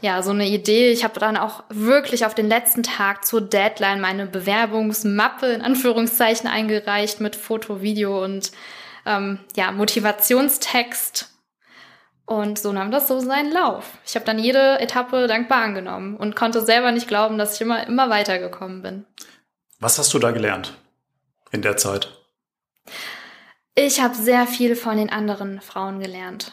ja, 0.00 0.22
so 0.22 0.30
eine 0.30 0.46
Idee. 0.46 0.92
Ich 0.92 1.04
habe 1.04 1.18
dann 1.18 1.36
auch 1.36 1.64
wirklich 1.68 2.26
auf 2.26 2.34
den 2.34 2.48
letzten 2.48 2.82
Tag 2.82 3.24
zur 3.24 3.40
Deadline 3.40 4.00
meine 4.00 4.26
Bewerbungsmappe 4.26 5.46
in 5.46 5.62
Anführungszeichen 5.62 6.48
eingereicht 6.48 7.20
mit 7.20 7.34
Foto, 7.34 7.80
Video 7.80 8.22
und 8.22 8.52
ähm, 9.06 9.40
ja, 9.56 9.72
Motivationstext. 9.72 11.32
Und 12.26 12.58
so 12.58 12.72
nahm 12.72 12.90
das 12.90 13.06
so 13.06 13.20
seinen 13.20 13.52
Lauf. 13.52 13.98
Ich 14.04 14.16
habe 14.16 14.24
dann 14.24 14.40
jede 14.40 14.80
Etappe 14.80 15.28
dankbar 15.28 15.62
angenommen 15.62 16.16
und 16.16 16.34
konnte 16.34 16.60
selber 16.60 16.90
nicht 16.90 17.06
glauben, 17.06 17.38
dass 17.38 17.54
ich 17.54 17.60
immer, 17.60 17.86
immer 17.86 18.10
weitergekommen 18.10 18.82
bin. 18.82 19.06
Was 19.78 19.98
hast 19.98 20.12
du 20.14 20.18
da 20.18 20.30
gelernt 20.30 20.78
in 21.52 21.62
der 21.62 21.76
Zeit? 21.76 22.08
Ich 23.74 24.00
habe 24.00 24.14
sehr 24.14 24.46
viel 24.46 24.74
von 24.74 24.96
den 24.96 25.10
anderen 25.10 25.60
Frauen 25.60 26.00
gelernt. 26.00 26.52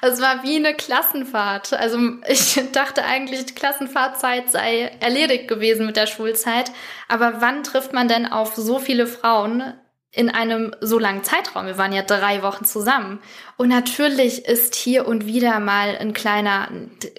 Es 0.00 0.20
war 0.20 0.42
wie 0.42 0.56
eine 0.56 0.74
Klassenfahrt. 0.74 1.72
Also 1.72 1.98
ich 2.26 2.60
dachte 2.72 3.04
eigentlich, 3.04 3.46
die 3.46 3.54
Klassenfahrtzeit 3.54 4.50
sei 4.50 4.90
erledigt 5.00 5.48
gewesen 5.48 5.86
mit 5.86 5.96
der 5.96 6.06
Schulzeit. 6.06 6.72
Aber 7.08 7.40
wann 7.40 7.62
trifft 7.62 7.92
man 7.92 8.08
denn 8.08 8.26
auf 8.26 8.56
so 8.56 8.78
viele 8.78 9.06
Frauen, 9.06 9.74
in 10.10 10.30
einem 10.30 10.74
so 10.80 10.98
langen 10.98 11.22
Zeitraum. 11.22 11.66
Wir 11.66 11.76
waren 11.76 11.92
ja 11.92 12.02
drei 12.02 12.42
Wochen 12.42 12.64
zusammen. 12.64 13.20
Und 13.58 13.68
natürlich 13.68 14.46
ist 14.46 14.74
hier 14.74 15.06
und 15.06 15.26
wieder 15.26 15.60
mal 15.60 15.98
ein 15.98 16.14
kleiner, 16.14 16.68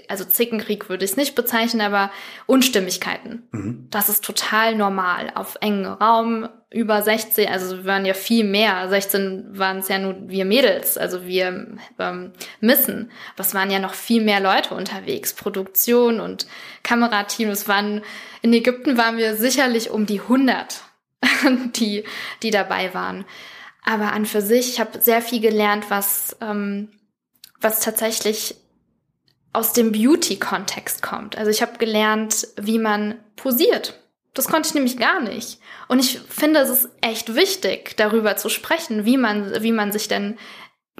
also 0.07 0.25
Zickenkrieg 0.25 0.89
würde 0.89 1.05
ich 1.05 1.11
es 1.11 1.17
nicht 1.17 1.35
bezeichnen, 1.35 1.81
aber 1.81 2.11
Unstimmigkeiten. 2.47 3.47
Mhm. 3.51 3.87
Das 3.91 4.09
ist 4.09 4.23
total 4.23 4.75
normal. 4.75 5.31
Auf 5.35 5.57
engen 5.61 5.85
Raum, 5.85 6.49
über 6.71 7.03
16, 7.03 7.47
also 7.47 7.77
wir 7.77 7.85
waren 7.85 8.05
ja 8.05 8.15
viel 8.15 8.43
mehr. 8.43 8.89
16 8.89 9.57
waren 9.57 9.79
es 9.79 9.87
ja 9.87 9.99
nur 9.99 10.15
wir 10.27 10.45
Mädels, 10.45 10.97
also 10.97 11.27
wir 11.27 11.77
ähm, 11.99 12.31
Missen. 12.59 13.11
Aber 13.35 13.45
es 13.45 13.53
waren 13.53 13.69
ja 13.69 13.79
noch 13.79 13.93
viel 13.93 14.23
mehr 14.23 14.39
Leute 14.39 14.73
unterwegs. 14.73 15.33
Produktion 15.33 16.19
und 16.19 16.47
Kamerateam. 16.81 17.49
Es 17.49 17.67
waren, 17.67 18.01
in 18.41 18.51
Ägypten 18.51 18.97
waren 18.97 19.17
wir 19.17 19.35
sicherlich 19.35 19.91
um 19.91 20.07
die 20.07 20.21
100 20.21 20.88
die, 21.75 22.03
die 22.43 22.51
dabei 22.51 22.93
waren. 22.93 23.25
Aber 23.83 24.11
an 24.13 24.25
für 24.25 24.41
sich, 24.41 24.69
ich 24.69 24.79
habe 24.79 25.01
sehr 25.01 25.21
viel 25.21 25.39
gelernt, 25.39 25.89
was, 25.89 26.37
ähm, 26.41 26.89
was 27.59 27.79
tatsächlich 27.79 28.55
aus 29.53 29.73
dem 29.73 29.91
Beauty-Kontext 29.91 31.01
kommt. 31.01 31.37
Also 31.37 31.49
ich 31.49 31.61
habe 31.61 31.77
gelernt, 31.77 32.47
wie 32.57 32.77
man 32.77 33.15
posiert. 33.35 33.99
Das 34.33 34.47
konnte 34.47 34.67
ich 34.69 34.75
nämlich 34.75 34.97
gar 34.97 35.21
nicht. 35.21 35.59
Und 35.87 35.99
ich 35.99 36.19
finde, 36.19 36.59
es 36.59 36.69
ist 36.69 36.89
echt 37.01 37.35
wichtig, 37.35 37.97
darüber 37.97 38.37
zu 38.37 38.49
sprechen, 38.49 39.05
wie 39.05 39.17
man, 39.17 39.63
wie 39.63 39.71
man 39.71 39.91
sich 39.91 40.07
denn 40.07 40.37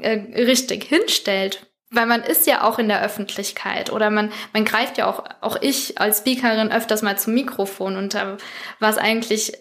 äh, 0.01 0.19
richtig 0.41 0.83
hinstellt. 0.83 1.67
Weil 1.91 2.05
man 2.05 2.21
ist 2.21 2.47
ja 2.47 2.63
auch 2.63 2.79
in 2.79 2.87
der 2.87 3.03
Öffentlichkeit 3.03 3.91
oder 3.91 4.09
man, 4.09 4.31
man 4.53 4.65
greift 4.65 4.97
ja 4.97 5.07
auch, 5.07 5.23
auch 5.41 5.59
ich 5.61 5.99
als 5.99 6.19
Speakerin 6.19 6.71
öfters 6.71 7.01
mal 7.01 7.17
zum 7.17 7.33
Mikrofon 7.33 7.97
und 7.97 8.13
da 8.13 8.37
war 8.79 8.91
es 8.91 8.97
eigentlich 8.99 9.53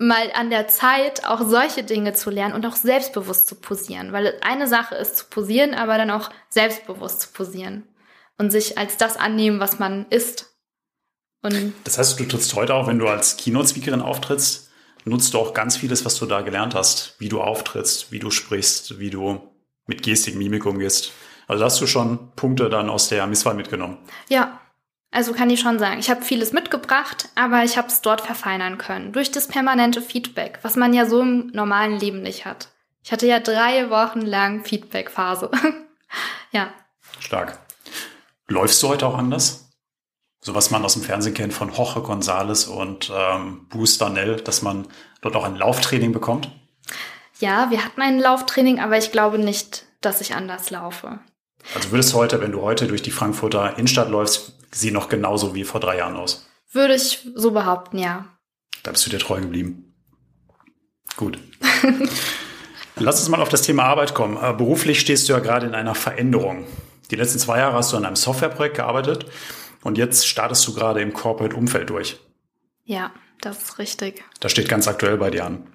mal 0.00 0.32
an 0.34 0.48
der 0.48 0.66
Zeit, 0.66 1.26
auch 1.26 1.42
solche 1.46 1.84
Dinge 1.84 2.14
zu 2.14 2.30
lernen 2.30 2.54
und 2.54 2.64
auch 2.64 2.74
selbstbewusst 2.74 3.46
zu 3.46 3.54
posieren. 3.54 4.12
Weil 4.12 4.34
eine 4.40 4.66
Sache 4.66 4.94
ist 4.94 5.18
zu 5.18 5.26
posieren, 5.26 5.74
aber 5.74 5.98
dann 5.98 6.10
auch 6.10 6.30
selbstbewusst 6.48 7.20
zu 7.20 7.28
posieren 7.28 7.84
und 8.38 8.50
sich 8.50 8.78
als 8.78 8.96
das 8.96 9.18
annehmen, 9.18 9.60
was 9.60 9.78
man 9.78 10.06
ist. 10.08 10.56
Und 11.42 11.74
das 11.84 11.98
heißt, 11.98 12.18
du 12.18 12.24
trittst 12.24 12.54
heute 12.54 12.74
auch, 12.74 12.86
wenn 12.86 12.98
du 12.98 13.08
als 13.08 13.36
Keynote-Speakerin 13.36 14.00
auftrittst, 14.00 14.70
nutzt 15.04 15.34
du 15.34 15.38
auch 15.38 15.52
ganz 15.52 15.76
vieles, 15.76 16.04
was 16.04 16.16
du 16.16 16.26
da 16.26 16.40
gelernt 16.40 16.74
hast, 16.74 17.16
wie 17.18 17.28
du 17.28 17.42
auftrittst, 17.42 18.10
wie 18.10 18.18
du 18.18 18.30
sprichst, 18.30 18.98
wie 18.98 19.10
du 19.10 19.40
mit 19.86 20.02
Gestik, 20.02 20.34
Mimik 20.34 20.64
umgehst. 20.64 21.12
Also 21.46 21.64
hast 21.64 21.80
du 21.80 21.86
schon 21.86 22.32
Punkte 22.36 22.70
dann 22.70 22.88
aus 22.88 23.08
der 23.08 23.26
Misswahl 23.26 23.54
mitgenommen. 23.54 23.98
Ja, 24.28 24.60
also 25.12 25.32
kann 25.32 25.50
ich 25.50 25.60
schon 25.60 25.78
sagen, 25.78 25.98
ich 25.98 26.08
habe 26.08 26.22
vieles 26.22 26.52
mitgebracht, 26.52 27.28
aber 27.34 27.64
ich 27.64 27.76
habe 27.76 27.88
es 27.88 28.00
dort 28.00 28.20
verfeinern 28.20 28.78
können. 28.78 29.12
Durch 29.12 29.30
das 29.30 29.48
permanente 29.48 30.02
Feedback, 30.02 30.60
was 30.62 30.76
man 30.76 30.94
ja 30.94 31.06
so 31.06 31.20
im 31.22 31.48
normalen 31.48 31.98
Leben 31.98 32.22
nicht 32.22 32.44
hat. 32.44 32.68
Ich 33.02 33.10
hatte 33.10 33.26
ja 33.26 33.40
drei 33.40 33.90
Wochen 33.90 34.20
lang 34.20 34.64
Feedback-Phase. 34.64 35.50
ja. 36.52 36.72
Stark. 37.18 37.58
Läufst 38.46 38.82
du 38.82 38.88
heute 38.88 39.06
auch 39.06 39.18
anders? 39.18 39.68
So 40.42 40.54
was 40.54 40.70
man 40.70 40.84
aus 40.84 40.94
dem 40.94 41.02
Fernsehen 41.02 41.34
kennt 41.34 41.52
von 41.52 41.72
Jorge 41.72 42.00
González 42.00 42.68
und 42.68 43.12
ähm, 43.14 43.66
Bruce 43.68 43.98
Darnell, 43.98 44.36
dass 44.36 44.62
man 44.62 44.86
dort 45.22 45.36
auch 45.36 45.44
ein 45.44 45.56
Lauftraining 45.56 46.12
bekommt? 46.12 46.50
Ja, 47.40 47.70
wir 47.70 47.84
hatten 47.84 48.00
ein 48.00 48.18
Lauftraining, 48.18 48.80
aber 48.80 48.96
ich 48.96 49.12
glaube 49.12 49.38
nicht, 49.38 49.86
dass 50.00 50.20
ich 50.20 50.34
anders 50.34 50.70
laufe. 50.70 51.18
Also 51.74 51.90
würdest 51.90 52.12
du 52.12 52.16
heute, 52.16 52.40
wenn 52.40 52.52
du 52.52 52.62
heute 52.62 52.86
durch 52.86 53.02
die 53.02 53.10
Frankfurter 53.10 53.76
Innenstadt 53.76 54.08
läufst, 54.08 54.59
sie 54.72 54.90
noch 54.90 55.08
genauso 55.08 55.54
wie 55.54 55.64
vor 55.64 55.80
drei 55.80 55.98
Jahren 55.98 56.16
aus? 56.16 56.46
Würde 56.72 56.94
ich 56.94 57.26
so 57.34 57.50
behaupten, 57.50 57.98
ja. 57.98 58.26
Da 58.82 58.92
bist 58.92 59.04
du 59.06 59.10
dir 59.10 59.18
treu 59.18 59.40
geblieben. 59.40 59.94
Gut. 61.16 61.38
Lass 62.96 63.20
uns 63.20 63.28
mal 63.28 63.40
auf 63.40 63.48
das 63.48 63.62
Thema 63.62 63.84
Arbeit 63.84 64.14
kommen. 64.14 64.36
Äh, 64.36 64.52
beruflich 64.52 65.00
stehst 65.00 65.28
du 65.28 65.32
ja 65.32 65.38
gerade 65.38 65.66
in 65.66 65.74
einer 65.74 65.94
Veränderung. 65.94 66.66
Die 67.10 67.16
letzten 67.16 67.38
zwei 67.38 67.58
Jahre 67.58 67.74
hast 67.74 67.92
du 67.92 67.96
an 67.96 68.04
einem 68.04 68.16
Softwareprojekt 68.16 68.76
gearbeitet 68.76 69.26
und 69.82 69.98
jetzt 69.98 70.28
startest 70.28 70.66
du 70.68 70.74
gerade 70.74 71.00
im 71.00 71.12
Corporate-Umfeld 71.12 71.90
durch. 71.90 72.18
Ja, 72.84 73.12
das 73.40 73.62
ist 73.62 73.78
richtig. 73.78 74.24
Das 74.40 74.52
steht 74.52 74.68
ganz 74.68 74.86
aktuell 74.86 75.16
bei 75.16 75.30
dir 75.30 75.44
an. 75.44 75.66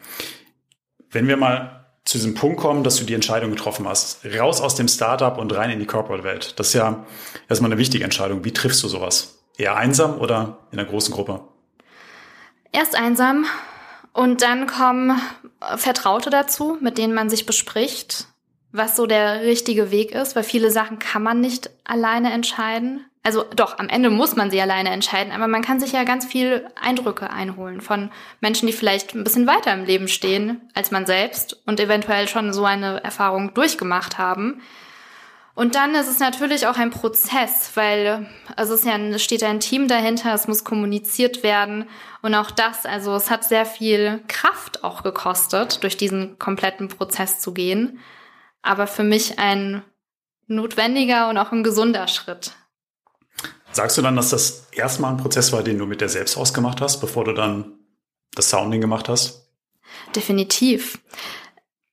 Wenn 1.09 1.27
wir 1.27 1.37
mal 1.37 1.84
zu 2.05 2.19
diesem 2.19 2.35
Punkt 2.35 2.59
kommen, 2.59 2.83
dass 2.83 2.97
du 2.97 3.03
die 3.03 3.15
Entscheidung 3.15 3.49
getroffen 3.49 3.87
hast. 3.87 4.23
Raus 4.25 4.61
aus 4.61 4.75
dem 4.75 4.87
Startup 4.87 5.37
und 5.37 5.53
rein 5.55 5.71
in 5.71 5.79
die 5.79 5.87
Corporate-Welt. 5.87 6.59
Das 6.59 6.67
ist 6.67 6.73
ja 6.73 7.03
erstmal 7.49 7.71
eine 7.71 7.79
wichtige 7.79 8.03
Entscheidung. 8.03 8.45
Wie 8.45 8.53
triffst 8.53 8.83
du 8.83 8.87
sowas? 8.87 9.39
Eher 9.57 9.75
einsam 9.75 10.19
oder 10.19 10.59
in 10.71 10.79
einer 10.79 10.87
großen 10.87 11.13
Gruppe? 11.13 11.41
Erst 12.71 12.95
einsam 12.95 13.45
und 14.13 14.43
dann 14.43 14.67
kommen 14.67 15.19
Vertraute 15.77 16.29
dazu, 16.29 16.77
mit 16.79 16.97
denen 16.97 17.13
man 17.13 17.29
sich 17.29 17.45
bespricht, 17.45 18.27
was 18.71 18.95
so 18.95 19.07
der 19.07 19.41
richtige 19.41 19.89
Weg 19.89 20.11
ist, 20.11 20.35
weil 20.35 20.43
viele 20.43 20.69
Sachen 20.69 20.99
kann 20.99 21.23
man 21.23 21.41
nicht 21.41 21.69
alleine 21.85 22.31
entscheiden. 22.31 23.05
Also 23.25 23.43
doch, 23.55 23.79
am 23.79 23.89
Ende 23.89 24.11
muss 24.11 24.35
man 24.35 24.51
sie 24.51 24.61
alleine 24.61 24.91
entscheiden, 24.91 25.33
aber 25.33 25.47
man 25.47 25.63
kann 25.63 25.79
sich 25.79 25.93
ja 25.93 26.03
ganz 26.03 26.25
viel 26.25 26.67
Eindrücke 26.79 27.31
einholen 27.31 27.81
von 27.81 28.11
Menschen, 28.39 28.67
die 28.67 28.71
vielleicht 28.71 29.15
ein 29.15 29.23
bisschen 29.23 29.47
weiter 29.47 29.73
im 29.73 29.83
Leben 29.83 30.07
stehen 30.07 30.61
als 30.75 30.91
man 30.91 31.07
selbst 31.07 31.59
und 31.65 31.79
eventuell 31.79 32.27
schon 32.27 32.53
so 32.53 32.65
eine 32.65 33.03
Erfahrung 33.03 33.55
durchgemacht 33.55 34.19
haben. 34.19 34.61
Und 35.55 35.73
dann 35.73 35.95
ist 35.95 36.07
es 36.07 36.19
natürlich 36.19 36.67
auch 36.67 36.77
ein 36.77 36.91
Prozess, 36.91 37.71
weil 37.73 38.27
also 38.55 38.75
es 38.75 38.81
ist 38.81 38.85
ja 38.85 39.17
steht 39.17 39.41
ja 39.41 39.49
ein 39.49 39.59
Team 39.59 39.87
dahinter, 39.87 40.31
es 40.35 40.47
muss 40.47 40.63
kommuniziert 40.63 41.41
werden 41.41 41.89
und 42.21 42.35
auch 42.35 42.51
das, 42.51 42.85
also 42.85 43.15
es 43.15 43.31
hat 43.31 43.43
sehr 43.43 43.65
viel 43.65 44.21
Kraft 44.27 44.83
auch 44.83 45.01
gekostet, 45.01 45.81
durch 45.81 45.97
diesen 45.97 46.37
kompletten 46.37 46.89
Prozess 46.89 47.39
zu 47.39 47.55
gehen, 47.55 47.97
aber 48.61 48.85
für 48.85 49.03
mich 49.03 49.39
ein 49.39 49.81
notwendiger 50.45 51.27
und 51.29 51.39
auch 51.39 51.51
ein 51.51 51.63
gesunder 51.63 52.07
Schritt. 52.07 52.51
Sagst 53.75 53.97
du 53.97 54.01
dann, 54.01 54.15
dass 54.15 54.29
das 54.29 54.67
erstmal 54.71 55.11
ein 55.11 55.17
Prozess 55.17 55.51
war, 55.51 55.61
den 55.61 55.77
du 55.77 55.85
mit 55.85 55.99
dir 55.99 56.07
selbst 56.07 56.37
ausgemacht 56.37 56.79
hast, 56.79 57.01
bevor 57.01 57.25
du 57.25 57.33
dann 57.33 57.73
das 58.33 58.49
Sounding 58.49 58.79
gemacht 58.79 59.09
hast? 59.09 59.51
Definitiv. 60.15 61.01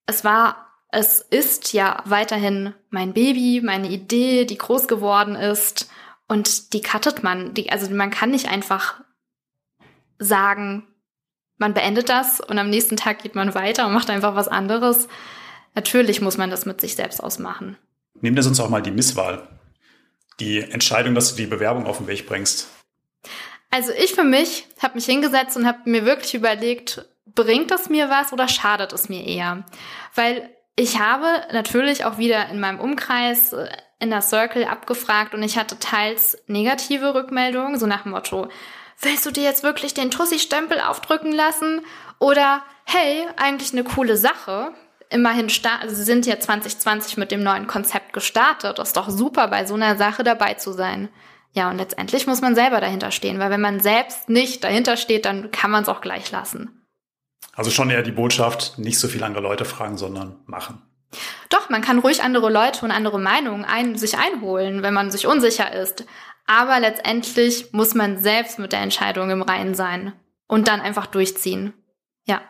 Es 0.06 0.22
war, 0.22 0.68
es 0.92 1.18
ist 1.18 1.72
ja 1.72 2.00
weiterhin 2.04 2.72
mein 2.90 3.12
Baby, 3.12 3.62
meine 3.64 3.88
Idee, 3.88 4.44
die 4.44 4.58
groß 4.58 4.86
geworden 4.86 5.34
ist. 5.34 5.90
Und 6.28 6.72
die 6.72 6.82
cuttet 6.82 7.24
man. 7.24 7.52
Die, 7.52 7.72
also 7.72 7.92
man 7.92 8.10
kann 8.10 8.30
nicht 8.30 8.48
einfach 8.48 9.00
sagen, 10.20 10.86
man 11.58 11.74
beendet 11.74 12.08
das 12.08 12.38
und 12.38 12.60
am 12.60 12.70
nächsten 12.70 12.96
Tag 12.96 13.24
geht 13.24 13.34
man 13.34 13.56
weiter 13.56 13.88
und 13.88 13.92
macht 13.92 14.08
einfach 14.08 14.36
was 14.36 14.46
anderes. 14.46 15.08
Natürlich 15.74 16.20
muss 16.20 16.38
man 16.38 16.48
das 16.48 16.64
mit 16.64 16.80
sich 16.80 16.94
selbst 16.94 17.20
ausmachen. 17.20 17.76
Nehmen 18.20 18.36
wir 18.36 18.46
uns 18.46 18.60
auch 18.60 18.68
mal 18.68 18.82
die 18.82 18.92
Misswahl 18.92 19.51
die 20.40 20.60
Entscheidung, 20.60 21.14
dass 21.14 21.30
du 21.30 21.36
die 21.36 21.46
Bewerbung 21.46 21.86
auf 21.86 21.98
den 21.98 22.06
Weg 22.06 22.26
bringst? 22.26 22.68
Also 23.70 23.92
ich 23.92 24.12
für 24.12 24.24
mich 24.24 24.66
habe 24.82 24.94
mich 24.94 25.06
hingesetzt 25.06 25.56
und 25.56 25.66
habe 25.66 25.78
mir 25.90 26.04
wirklich 26.04 26.34
überlegt, 26.34 27.06
bringt 27.34 27.70
das 27.70 27.88
mir 27.88 28.10
was 28.10 28.32
oder 28.32 28.48
schadet 28.48 28.92
es 28.92 29.08
mir 29.08 29.26
eher? 29.26 29.64
Weil 30.14 30.50
ich 30.76 30.98
habe 30.98 31.26
natürlich 31.52 32.04
auch 32.04 32.18
wieder 32.18 32.48
in 32.48 32.60
meinem 32.60 32.80
Umkreis 32.80 33.52
äh, 33.52 33.68
in 33.98 34.10
der 34.10 34.20
Circle 34.20 34.64
abgefragt 34.64 35.32
und 35.32 35.42
ich 35.42 35.56
hatte 35.56 35.78
teils 35.78 36.36
negative 36.48 37.14
Rückmeldungen, 37.14 37.78
so 37.78 37.86
nach 37.86 38.02
dem 38.02 38.12
Motto, 38.12 38.48
willst 39.00 39.24
du 39.24 39.30
dir 39.30 39.44
jetzt 39.44 39.62
wirklich 39.62 39.94
den 39.94 40.10
Tussi-Stempel 40.10 40.80
aufdrücken 40.80 41.32
lassen? 41.32 41.82
Oder 42.18 42.62
hey, 42.84 43.26
eigentlich 43.36 43.72
eine 43.72 43.84
coole 43.84 44.16
Sache 44.16 44.72
immerhin, 45.12 45.48
also 45.80 45.94
sie 45.94 46.04
sind 46.04 46.26
ja 46.26 46.38
2020 46.38 47.16
mit 47.16 47.30
dem 47.30 47.42
neuen 47.42 47.66
Konzept 47.66 48.12
gestartet. 48.12 48.78
Das 48.78 48.88
ist 48.88 48.96
doch 48.96 49.10
super, 49.10 49.48
bei 49.48 49.66
so 49.66 49.74
einer 49.74 49.96
Sache 49.96 50.24
dabei 50.24 50.54
zu 50.54 50.72
sein. 50.72 51.08
Ja, 51.52 51.70
und 51.70 51.76
letztendlich 51.76 52.26
muss 52.26 52.40
man 52.40 52.54
selber 52.54 52.80
dahinter 52.80 53.10
stehen, 53.10 53.38
weil 53.38 53.50
wenn 53.50 53.60
man 53.60 53.80
selbst 53.80 54.28
nicht 54.28 54.64
dahinter 54.64 54.96
steht, 54.96 55.26
dann 55.26 55.50
kann 55.50 55.70
man 55.70 55.82
es 55.82 55.88
auch 55.88 56.00
gleich 56.00 56.30
lassen. 56.30 56.86
Also 57.54 57.70
schon 57.70 57.90
eher 57.90 58.02
die 58.02 58.12
Botschaft, 58.12 58.78
nicht 58.78 58.98
so 58.98 59.08
viel 59.08 59.22
andere 59.22 59.42
Leute 59.42 59.66
fragen, 59.66 59.98
sondern 59.98 60.40
machen. 60.46 60.80
Doch, 61.50 61.68
man 61.68 61.82
kann 61.82 61.98
ruhig 61.98 62.22
andere 62.22 62.50
Leute 62.50 62.84
und 62.84 62.90
andere 62.90 63.20
Meinungen 63.20 63.66
ein, 63.66 63.96
sich 63.96 64.16
einholen, 64.16 64.82
wenn 64.82 64.94
man 64.94 65.10
sich 65.10 65.26
unsicher 65.26 65.72
ist. 65.74 66.06
Aber 66.46 66.80
letztendlich 66.80 67.72
muss 67.72 67.94
man 67.94 68.18
selbst 68.18 68.58
mit 68.58 68.72
der 68.72 68.80
Entscheidung 68.80 69.28
im 69.28 69.42
Reinen 69.42 69.74
sein 69.74 70.14
und 70.46 70.68
dann 70.68 70.80
einfach 70.80 71.06
durchziehen. 71.06 71.74
Ja. 72.24 72.42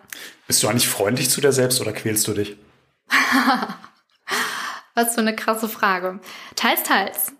Bist 0.46 0.62
du 0.62 0.68
eigentlich 0.68 0.88
freundlich 0.88 1.30
zu 1.30 1.40
dir 1.40 1.52
selbst 1.52 1.80
oder 1.80 1.92
quälst 1.92 2.26
du 2.28 2.34
dich? 2.34 2.56
Was 4.94 5.14
für 5.14 5.20
eine 5.20 5.34
krasse 5.34 5.68
Frage. 5.68 6.20
Teils, 6.54 6.82
teils. 6.82 7.32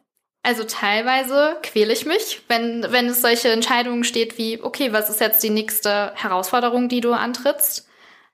Also 0.43 0.65
teilweise 0.65 1.57
quäle 1.63 1.93
ich 1.93 2.05
mich, 2.05 2.43
wenn, 2.49 2.85
wenn 2.91 3.07
es 3.07 3.23
solche 3.23 3.51
Entscheidungen 3.51 4.03
steht 4.03 4.39
wie, 4.39 4.61
okay, 4.61 4.93
was 4.93 5.09
ist 5.09 5.21
jetzt 5.21 5.43
die 5.45 5.51
nächste 5.51 6.13
Herausforderung, 6.17 6.89
die 6.89 7.01
du 7.01 7.13
antrittst? 7.13 7.87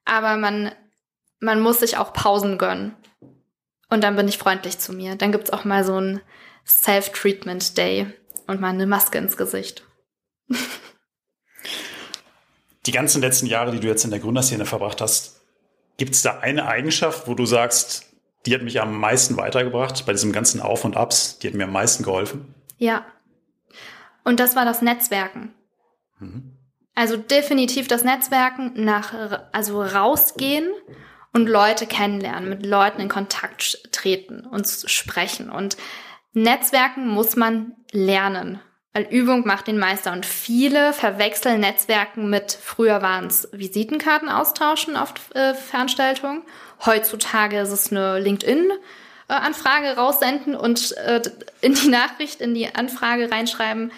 Aber 0.06 0.38
man, 0.38 0.72
man 1.38 1.60
muss 1.60 1.80
sich 1.80 1.98
auch 1.98 2.14
Pausen 2.14 2.56
gönnen. 2.56 2.96
Und 3.90 4.02
dann 4.04 4.16
bin 4.16 4.26
ich 4.26 4.38
freundlich 4.38 4.78
zu 4.78 4.94
mir. 4.94 5.16
Dann 5.16 5.32
gibt's 5.32 5.50
auch 5.50 5.64
mal 5.64 5.84
so 5.84 6.00
ein 6.00 6.22
Self-Treatment-Day 6.66 8.06
und 8.46 8.60
mal 8.60 8.70
eine 8.70 8.86
Maske 8.86 9.18
ins 9.18 9.36
Gesicht. 9.36 9.82
die 12.88 12.92
ganzen 12.92 13.22
letzten 13.22 13.46
Jahre, 13.46 13.70
die 13.70 13.80
du 13.80 13.86
jetzt 13.86 14.04
in 14.04 14.10
der 14.10 14.18
Gründerszene 14.18 14.64
verbracht 14.66 15.00
hast, 15.00 15.38
Gibt 15.98 16.14
es 16.14 16.22
da 16.22 16.38
eine 16.38 16.66
Eigenschaft, 16.66 17.26
wo 17.26 17.34
du 17.34 17.44
sagst, 17.44 18.06
die 18.46 18.54
hat 18.54 18.62
mich 18.62 18.80
am 18.80 18.98
meisten 18.98 19.36
weitergebracht 19.36 20.06
bei 20.06 20.12
diesem 20.12 20.32
ganzen 20.32 20.62
Auf 20.62 20.84
und 20.84 20.96
Abs, 20.96 21.40
die 21.40 21.48
hat 21.48 21.54
mir 21.54 21.64
am 21.64 21.72
meisten 21.72 22.04
geholfen? 22.04 22.54
Ja. 22.78 23.04
Und 24.24 24.38
das 24.38 24.54
war 24.54 24.64
das 24.64 24.80
Netzwerken. 24.80 25.52
Mhm. 26.20 26.56
Also 26.94 27.16
definitiv 27.16 27.88
das 27.88 28.04
Netzwerken 28.04 28.72
nach, 28.76 29.12
also 29.52 29.82
rausgehen 29.82 30.68
und 31.32 31.48
Leute 31.48 31.86
kennenlernen, 31.86 32.48
mit 32.48 32.64
Leuten 32.64 33.00
in 33.00 33.08
Kontakt 33.08 33.92
treten 33.92 34.46
und 34.46 34.68
sprechen. 34.68 35.50
Und 35.50 35.76
Netzwerken 36.32 37.08
muss 37.08 37.34
man 37.34 37.74
lernen. 37.90 38.60
Weil 38.98 39.06
Übung 39.14 39.46
macht 39.46 39.68
den 39.68 39.78
Meister 39.78 40.10
und 40.10 40.26
viele 40.26 40.92
verwechseln 40.92 41.60
Netzwerken 41.60 42.28
mit, 42.30 42.50
früher 42.60 43.00
waren 43.00 43.28
es 43.28 43.48
Visitenkarten 43.52 44.28
austauschen 44.28 44.96
auf 44.96 45.12
äh, 45.36 45.54
Veranstaltungen. 45.54 46.42
Heutzutage 46.84 47.60
ist 47.60 47.70
es 47.70 47.92
eine 47.92 48.18
LinkedIn-Anfrage 48.18 49.94
raussenden 49.96 50.56
und 50.56 50.96
äh, 50.96 51.22
in 51.60 51.74
die 51.74 51.86
Nachricht, 51.86 52.40
in 52.40 52.56
die 52.56 52.74
Anfrage 52.74 53.30
reinschreiben, 53.30 53.92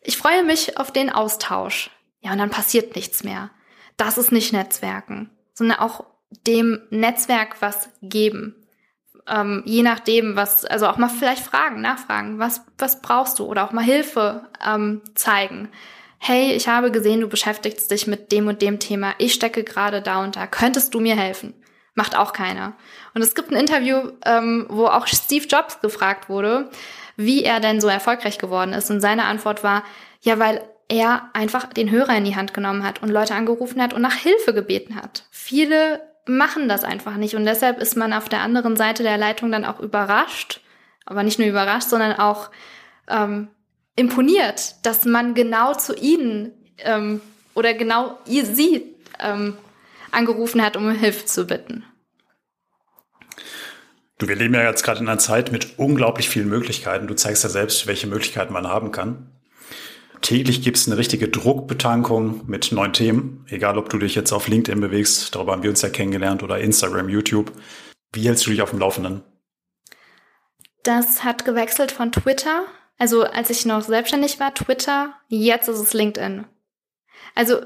ich 0.00 0.16
freue 0.16 0.44
mich 0.44 0.78
auf 0.78 0.92
den 0.92 1.10
Austausch. 1.10 1.90
Ja, 2.20 2.30
und 2.30 2.38
dann 2.38 2.50
passiert 2.50 2.94
nichts 2.94 3.24
mehr. 3.24 3.50
Das 3.96 4.16
ist 4.16 4.30
nicht 4.30 4.52
Netzwerken, 4.52 5.28
sondern 5.54 5.80
auch 5.80 6.04
dem 6.46 6.82
Netzwerk 6.90 7.56
was 7.58 7.88
geben 8.00 8.54
ähm, 9.28 9.62
je 9.64 9.82
nachdem, 9.82 10.36
was, 10.36 10.64
also 10.64 10.86
auch 10.86 10.96
mal 10.96 11.08
vielleicht 11.08 11.44
fragen, 11.44 11.80
nachfragen, 11.80 12.38
was, 12.38 12.62
was 12.78 13.02
brauchst 13.02 13.38
du 13.38 13.44
oder 13.44 13.64
auch 13.64 13.72
mal 13.72 13.84
Hilfe 13.84 14.46
ähm, 14.66 15.02
zeigen. 15.14 15.68
Hey, 16.18 16.52
ich 16.52 16.68
habe 16.68 16.90
gesehen, 16.90 17.20
du 17.20 17.28
beschäftigst 17.28 17.90
dich 17.90 18.06
mit 18.06 18.32
dem 18.32 18.48
und 18.48 18.62
dem 18.62 18.78
Thema. 18.78 19.14
Ich 19.18 19.34
stecke 19.34 19.64
gerade 19.64 20.00
da 20.00 20.22
und 20.22 20.36
da. 20.36 20.46
Könntest 20.46 20.94
du 20.94 21.00
mir 21.00 21.16
helfen? 21.16 21.54
Macht 21.94 22.16
auch 22.16 22.32
keiner. 22.32 22.74
Und 23.14 23.22
es 23.22 23.34
gibt 23.34 23.50
ein 23.50 23.56
Interview, 23.56 24.10
ähm, 24.24 24.66
wo 24.68 24.86
auch 24.86 25.06
Steve 25.06 25.46
Jobs 25.46 25.80
gefragt 25.80 26.28
wurde, 26.28 26.70
wie 27.16 27.42
er 27.44 27.60
denn 27.60 27.80
so 27.80 27.88
erfolgreich 27.88 28.38
geworden 28.38 28.72
ist. 28.72 28.90
Und 28.90 29.00
seine 29.00 29.24
Antwort 29.24 29.62
war, 29.64 29.82
ja, 30.20 30.38
weil 30.38 30.62
er 30.88 31.30
einfach 31.32 31.66
den 31.66 31.90
Hörer 31.90 32.16
in 32.16 32.24
die 32.24 32.36
Hand 32.36 32.54
genommen 32.54 32.84
hat 32.84 33.02
und 33.02 33.08
Leute 33.08 33.34
angerufen 33.34 33.82
hat 33.82 33.92
und 33.92 34.02
nach 34.02 34.14
Hilfe 34.14 34.54
gebeten 34.54 34.94
hat. 34.94 35.24
Viele 35.30 36.00
machen 36.26 36.68
das 36.68 36.84
einfach 36.84 37.16
nicht. 37.16 37.34
Und 37.34 37.44
deshalb 37.44 37.80
ist 37.80 37.96
man 37.96 38.12
auf 38.12 38.28
der 38.28 38.40
anderen 38.40 38.76
Seite 38.76 39.02
der 39.02 39.18
Leitung 39.18 39.50
dann 39.50 39.64
auch 39.64 39.80
überrascht, 39.80 40.60
aber 41.04 41.22
nicht 41.22 41.38
nur 41.38 41.48
überrascht, 41.48 41.88
sondern 41.88 42.14
auch 42.14 42.50
ähm, 43.08 43.48
imponiert, 43.94 44.74
dass 44.84 45.04
man 45.04 45.34
genau 45.34 45.74
zu 45.74 45.94
ihnen 45.94 46.52
ähm, 46.78 47.20
oder 47.54 47.74
genau 47.74 48.18
ihr, 48.26 48.44
sie 48.44 48.94
ähm, 49.18 49.56
angerufen 50.10 50.62
hat, 50.62 50.76
um 50.76 50.90
Hilfe 50.90 51.24
zu 51.24 51.46
bitten. 51.46 51.84
Du, 54.18 54.28
wir 54.28 54.36
leben 54.36 54.54
ja 54.54 54.62
jetzt 54.62 54.82
gerade 54.82 55.00
in 55.00 55.08
einer 55.08 55.18
Zeit 55.18 55.52
mit 55.52 55.78
unglaublich 55.78 56.28
vielen 56.28 56.48
Möglichkeiten. 56.48 57.06
Du 57.06 57.14
zeigst 57.14 57.44
ja 57.44 57.50
selbst, 57.50 57.86
welche 57.86 58.06
Möglichkeiten 58.06 58.52
man 58.52 58.66
haben 58.66 58.90
kann. 58.90 59.30
Täglich 60.26 60.60
gibt 60.60 60.76
es 60.76 60.88
eine 60.88 60.98
richtige 60.98 61.28
Druckbetankung 61.28 62.48
mit 62.48 62.72
neuen 62.72 62.92
Themen, 62.92 63.46
egal 63.48 63.78
ob 63.78 63.90
du 63.90 63.98
dich 63.98 64.16
jetzt 64.16 64.32
auf 64.32 64.48
LinkedIn 64.48 64.80
bewegst, 64.80 65.32
darüber 65.32 65.52
haben 65.52 65.62
wir 65.62 65.70
uns 65.70 65.82
ja 65.82 65.88
kennengelernt, 65.88 66.42
oder 66.42 66.58
Instagram, 66.58 67.08
YouTube. 67.08 67.52
Wie 68.12 68.26
hältst 68.26 68.44
du 68.44 68.50
dich 68.50 68.60
auf 68.60 68.70
dem 68.70 68.80
Laufenden? 68.80 69.22
Das 70.82 71.22
hat 71.22 71.44
gewechselt 71.44 71.92
von 71.92 72.10
Twitter. 72.10 72.64
Also 72.98 73.22
als 73.22 73.50
ich 73.50 73.66
noch 73.66 73.82
selbstständig 73.82 74.40
war, 74.40 74.52
Twitter, 74.52 75.14
jetzt 75.28 75.68
ist 75.68 75.78
es 75.78 75.92
LinkedIn. 75.92 76.44
Also 77.36 77.60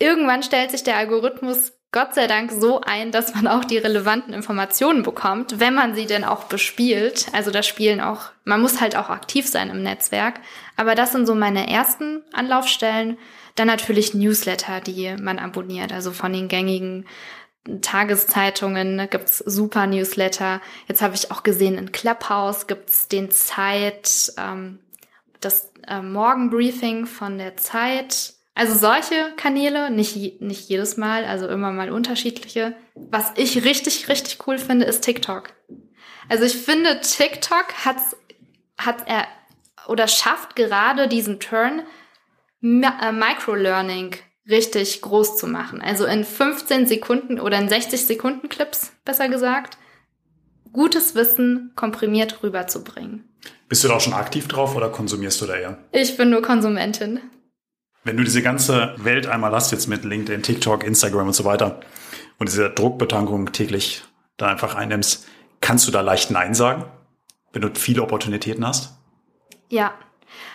irgendwann 0.00 0.42
stellt 0.42 0.72
sich 0.72 0.82
der 0.82 0.96
Algorithmus 0.96 1.79
Gott 1.92 2.14
sei 2.14 2.28
Dank 2.28 2.52
so 2.52 2.80
ein, 2.82 3.10
dass 3.10 3.34
man 3.34 3.48
auch 3.48 3.64
die 3.64 3.78
relevanten 3.78 4.32
Informationen 4.32 5.02
bekommt, 5.02 5.58
wenn 5.58 5.74
man 5.74 5.94
sie 5.94 6.06
denn 6.06 6.22
auch 6.22 6.44
bespielt. 6.44 7.26
Also 7.32 7.50
das 7.50 7.66
Spielen 7.66 8.00
auch, 8.00 8.26
man 8.44 8.60
muss 8.60 8.80
halt 8.80 8.94
auch 8.94 9.08
aktiv 9.08 9.48
sein 9.48 9.70
im 9.70 9.82
Netzwerk. 9.82 10.40
Aber 10.76 10.94
das 10.94 11.10
sind 11.10 11.26
so 11.26 11.34
meine 11.34 11.68
ersten 11.68 12.22
Anlaufstellen. 12.32 13.18
Dann 13.56 13.66
natürlich 13.66 14.14
Newsletter, 14.14 14.80
die 14.80 15.16
man 15.20 15.40
abonniert. 15.40 15.92
Also 15.92 16.12
von 16.12 16.32
den 16.32 16.46
gängigen 16.46 17.06
Tageszeitungen 17.82 19.08
gibt's 19.10 19.38
super 19.38 19.88
Newsletter. 19.88 20.60
Jetzt 20.86 21.02
habe 21.02 21.16
ich 21.16 21.32
auch 21.32 21.42
gesehen, 21.42 21.76
in 21.76 21.90
Clubhouse 21.90 22.68
gibt's 22.68 23.08
den 23.08 23.32
Zeit, 23.32 24.32
ähm, 24.38 24.78
das 25.40 25.72
äh, 25.88 26.00
Morgenbriefing 26.00 27.06
von 27.06 27.38
der 27.38 27.56
Zeit 27.56 28.34
also 28.54 28.74
solche 28.74 29.32
Kanäle, 29.36 29.90
nicht, 29.90 30.40
nicht 30.40 30.68
jedes 30.68 30.96
Mal, 30.96 31.24
also 31.24 31.48
immer 31.48 31.72
mal 31.72 31.90
unterschiedliche. 31.90 32.74
Was 32.94 33.32
ich 33.36 33.64
richtig, 33.64 34.08
richtig 34.08 34.46
cool 34.46 34.58
finde, 34.58 34.86
ist 34.86 35.02
TikTok. 35.02 35.52
Also 36.28 36.44
ich 36.44 36.56
finde, 36.56 37.00
TikTok 37.00 37.66
hat's, 37.84 38.16
hat 38.78 39.06
er 39.06 39.26
oder 39.88 40.08
schafft 40.08 40.56
gerade 40.56 41.08
diesen 41.08 41.40
Turn, 41.40 41.82
äh, 42.62 43.12
Microlearning 43.12 44.16
richtig 44.48 45.00
groß 45.00 45.36
zu 45.36 45.46
machen. 45.46 45.80
Also 45.80 46.04
in 46.04 46.24
15 46.24 46.86
Sekunden 46.86 47.40
oder 47.40 47.58
in 47.58 47.68
60 47.68 48.06
Sekunden 48.06 48.48
Clips, 48.48 48.92
besser 49.04 49.28
gesagt, 49.28 49.78
gutes 50.72 51.14
Wissen 51.14 51.72
komprimiert 51.76 52.42
rüberzubringen. 52.42 53.24
Bist 53.68 53.84
du 53.84 53.88
da 53.88 53.94
auch 53.94 54.00
schon 54.00 54.12
aktiv 54.12 54.48
drauf 54.48 54.76
oder 54.76 54.90
konsumierst 54.90 55.40
du 55.40 55.46
da 55.46 55.56
eher? 55.56 55.78
Ich 55.92 56.16
bin 56.16 56.30
nur 56.30 56.42
Konsumentin. 56.42 57.20
Wenn 58.04 58.16
du 58.16 58.24
diese 58.24 58.42
ganze 58.42 58.94
Welt 58.96 59.26
einmal 59.26 59.52
hast, 59.52 59.72
jetzt 59.72 59.86
mit 59.86 60.04
LinkedIn, 60.04 60.42
TikTok, 60.42 60.84
Instagram 60.84 61.28
und 61.28 61.32
so 61.34 61.44
weiter, 61.44 61.80
und 62.38 62.48
diese 62.48 62.70
Druckbetankung 62.70 63.52
täglich 63.52 64.02
da 64.36 64.46
einfach 64.46 64.74
einnimmst, 64.74 65.26
kannst 65.60 65.86
du 65.86 65.92
da 65.92 66.00
leicht 66.00 66.30
Nein 66.30 66.54
sagen, 66.54 66.86
wenn 67.52 67.62
du 67.62 67.68
viele 67.74 68.02
Opportunitäten 68.02 68.66
hast? 68.66 68.96
Ja, 69.68 69.92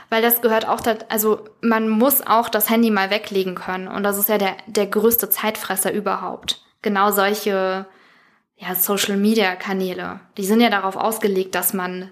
weil 0.10 0.22
das 0.22 0.42
gehört 0.42 0.68
auch, 0.68 0.82
da, 0.82 0.96
also 1.10 1.46
man 1.62 1.90
muss 1.90 2.26
auch 2.26 2.50
das 2.50 2.70
Handy 2.70 2.90
mal 2.90 3.10
weglegen 3.10 3.56
können 3.56 3.88
und 3.88 4.04
das 4.04 4.18
ist 4.18 4.30
ja 4.30 4.38
der, 4.38 4.58
der 4.68 4.88
größte 4.88 5.30
Zeitfresser 5.30 5.94
überhaupt. 5.94 6.64
Genau 6.82 7.12
solche 7.12 7.86
ja, 8.58 8.76
Social-Media-Kanäle, 8.76 10.20
die 10.38 10.46
sind 10.46 10.62
ja 10.62 10.70
darauf 10.70 10.96
ausgelegt, 10.96 11.56
dass 11.56 11.74
man 11.74 12.12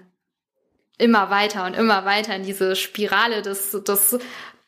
immer 0.98 1.30
weiter 1.30 1.64
und 1.66 1.74
immer 1.74 2.04
weiter 2.04 2.36
in 2.36 2.44
diese 2.44 2.76
Spirale 2.76 3.42
des, 3.42 3.72
des 3.72 4.18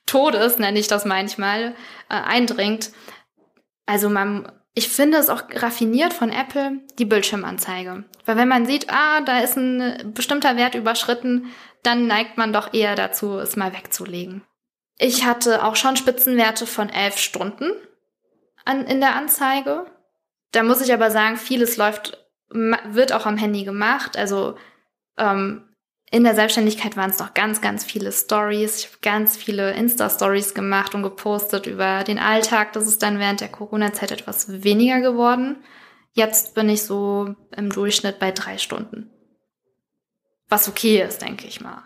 Todes, 0.06 0.58
nenne 0.58 0.78
ich 0.78 0.86
das 0.86 1.04
manchmal, 1.04 1.74
äh, 2.08 2.14
eindringt. 2.14 2.92
Also 3.86 4.08
man, 4.08 4.50
ich 4.74 4.88
finde 4.88 5.18
es 5.18 5.28
auch 5.28 5.42
raffiniert 5.52 6.12
von 6.12 6.30
Apple, 6.30 6.80
die 6.98 7.04
Bildschirmanzeige. 7.04 8.04
Weil 8.24 8.36
wenn 8.36 8.48
man 8.48 8.66
sieht, 8.66 8.90
ah, 8.90 9.20
da 9.20 9.40
ist 9.40 9.56
ein 9.56 10.12
bestimmter 10.14 10.56
Wert 10.56 10.74
überschritten, 10.74 11.46
dann 11.82 12.06
neigt 12.06 12.36
man 12.36 12.52
doch 12.52 12.72
eher 12.72 12.94
dazu, 12.94 13.38
es 13.38 13.56
mal 13.56 13.72
wegzulegen. 13.72 14.42
Ich 14.98 15.24
hatte 15.24 15.64
auch 15.64 15.76
schon 15.76 15.96
Spitzenwerte 15.96 16.66
von 16.66 16.88
elf 16.88 17.18
Stunden 17.18 17.72
an, 18.64 18.84
in 18.86 19.00
der 19.00 19.14
Anzeige. 19.14 19.86
Da 20.52 20.62
muss 20.62 20.80
ich 20.80 20.92
aber 20.92 21.10
sagen, 21.10 21.36
vieles 21.36 21.76
läuft, 21.76 22.26
wird 22.48 23.12
auch 23.12 23.26
am 23.26 23.36
Handy 23.36 23.64
gemacht. 23.64 24.16
Also 24.16 24.56
ähm, 25.18 25.65
in 26.10 26.22
der 26.22 26.34
Selbstständigkeit 26.34 26.96
waren 26.96 27.10
es 27.10 27.18
noch 27.18 27.34
ganz, 27.34 27.60
ganz 27.60 27.84
viele 27.84 28.12
Stories. 28.12 28.78
Ich 28.78 28.86
habe 28.86 28.98
ganz 29.02 29.36
viele 29.36 29.72
Insta-Stories 29.72 30.54
gemacht 30.54 30.94
und 30.94 31.02
gepostet 31.02 31.66
über 31.66 32.04
den 32.04 32.18
Alltag. 32.18 32.72
Das 32.74 32.86
ist 32.86 33.02
dann 33.02 33.18
während 33.18 33.40
der 33.40 33.48
Corona-Zeit 33.48 34.12
etwas 34.12 34.62
weniger 34.62 35.00
geworden. 35.00 35.56
Jetzt 36.12 36.54
bin 36.54 36.68
ich 36.68 36.82
so 36.82 37.34
im 37.56 37.70
Durchschnitt 37.70 38.20
bei 38.20 38.30
drei 38.30 38.56
Stunden. 38.58 39.10
Was 40.48 40.68
okay 40.68 41.02
ist, 41.02 41.22
denke 41.22 41.46
ich 41.46 41.60
mal. 41.60 41.82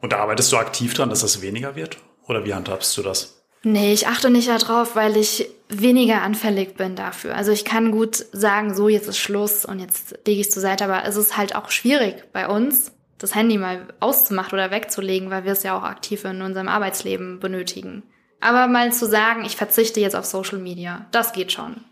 Und 0.00 0.14
arbeitest 0.14 0.52
du 0.52 0.56
aktiv 0.56 0.94
dran, 0.94 1.10
dass 1.10 1.20
das 1.20 1.42
weniger 1.42 1.74
wird? 1.74 1.98
Oder 2.26 2.44
wie 2.44 2.54
handhabst 2.54 2.96
du 2.96 3.02
das? 3.02 3.42
Nee, 3.62 3.92
ich 3.92 4.06
achte 4.06 4.30
nicht 4.30 4.48
darauf, 4.48 4.96
weil 4.96 5.16
ich 5.16 5.50
weniger 5.68 6.22
anfällig 6.22 6.76
bin 6.76 6.96
dafür. 6.96 7.34
Also 7.34 7.52
ich 7.52 7.64
kann 7.64 7.90
gut 7.90 8.24
sagen, 8.32 8.74
so 8.74 8.88
jetzt 8.88 9.08
ist 9.08 9.18
Schluss 9.18 9.64
und 9.64 9.80
jetzt 9.80 10.18
lege 10.26 10.40
ich 10.40 10.50
zur 10.50 10.62
Seite, 10.62 10.84
aber 10.84 11.04
es 11.04 11.16
ist 11.16 11.36
halt 11.36 11.54
auch 11.54 11.70
schwierig 11.70 12.32
bei 12.32 12.48
uns, 12.48 12.92
das 13.20 13.34
Handy 13.34 13.58
mal 13.58 13.86
auszumachen 14.00 14.54
oder 14.54 14.70
wegzulegen, 14.70 15.30
weil 15.30 15.44
wir 15.44 15.52
es 15.52 15.62
ja 15.62 15.78
auch 15.78 15.84
aktiv 15.84 16.24
in 16.24 16.42
unserem 16.42 16.68
Arbeitsleben 16.68 17.38
benötigen. 17.38 18.02
Aber 18.40 18.66
mal 18.66 18.92
zu 18.92 19.06
sagen, 19.06 19.44
ich 19.44 19.56
verzichte 19.56 20.00
jetzt 20.00 20.16
auf 20.16 20.24
Social 20.24 20.58
Media, 20.58 21.06
das 21.12 21.32
geht 21.32 21.52
schon. 21.52 21.84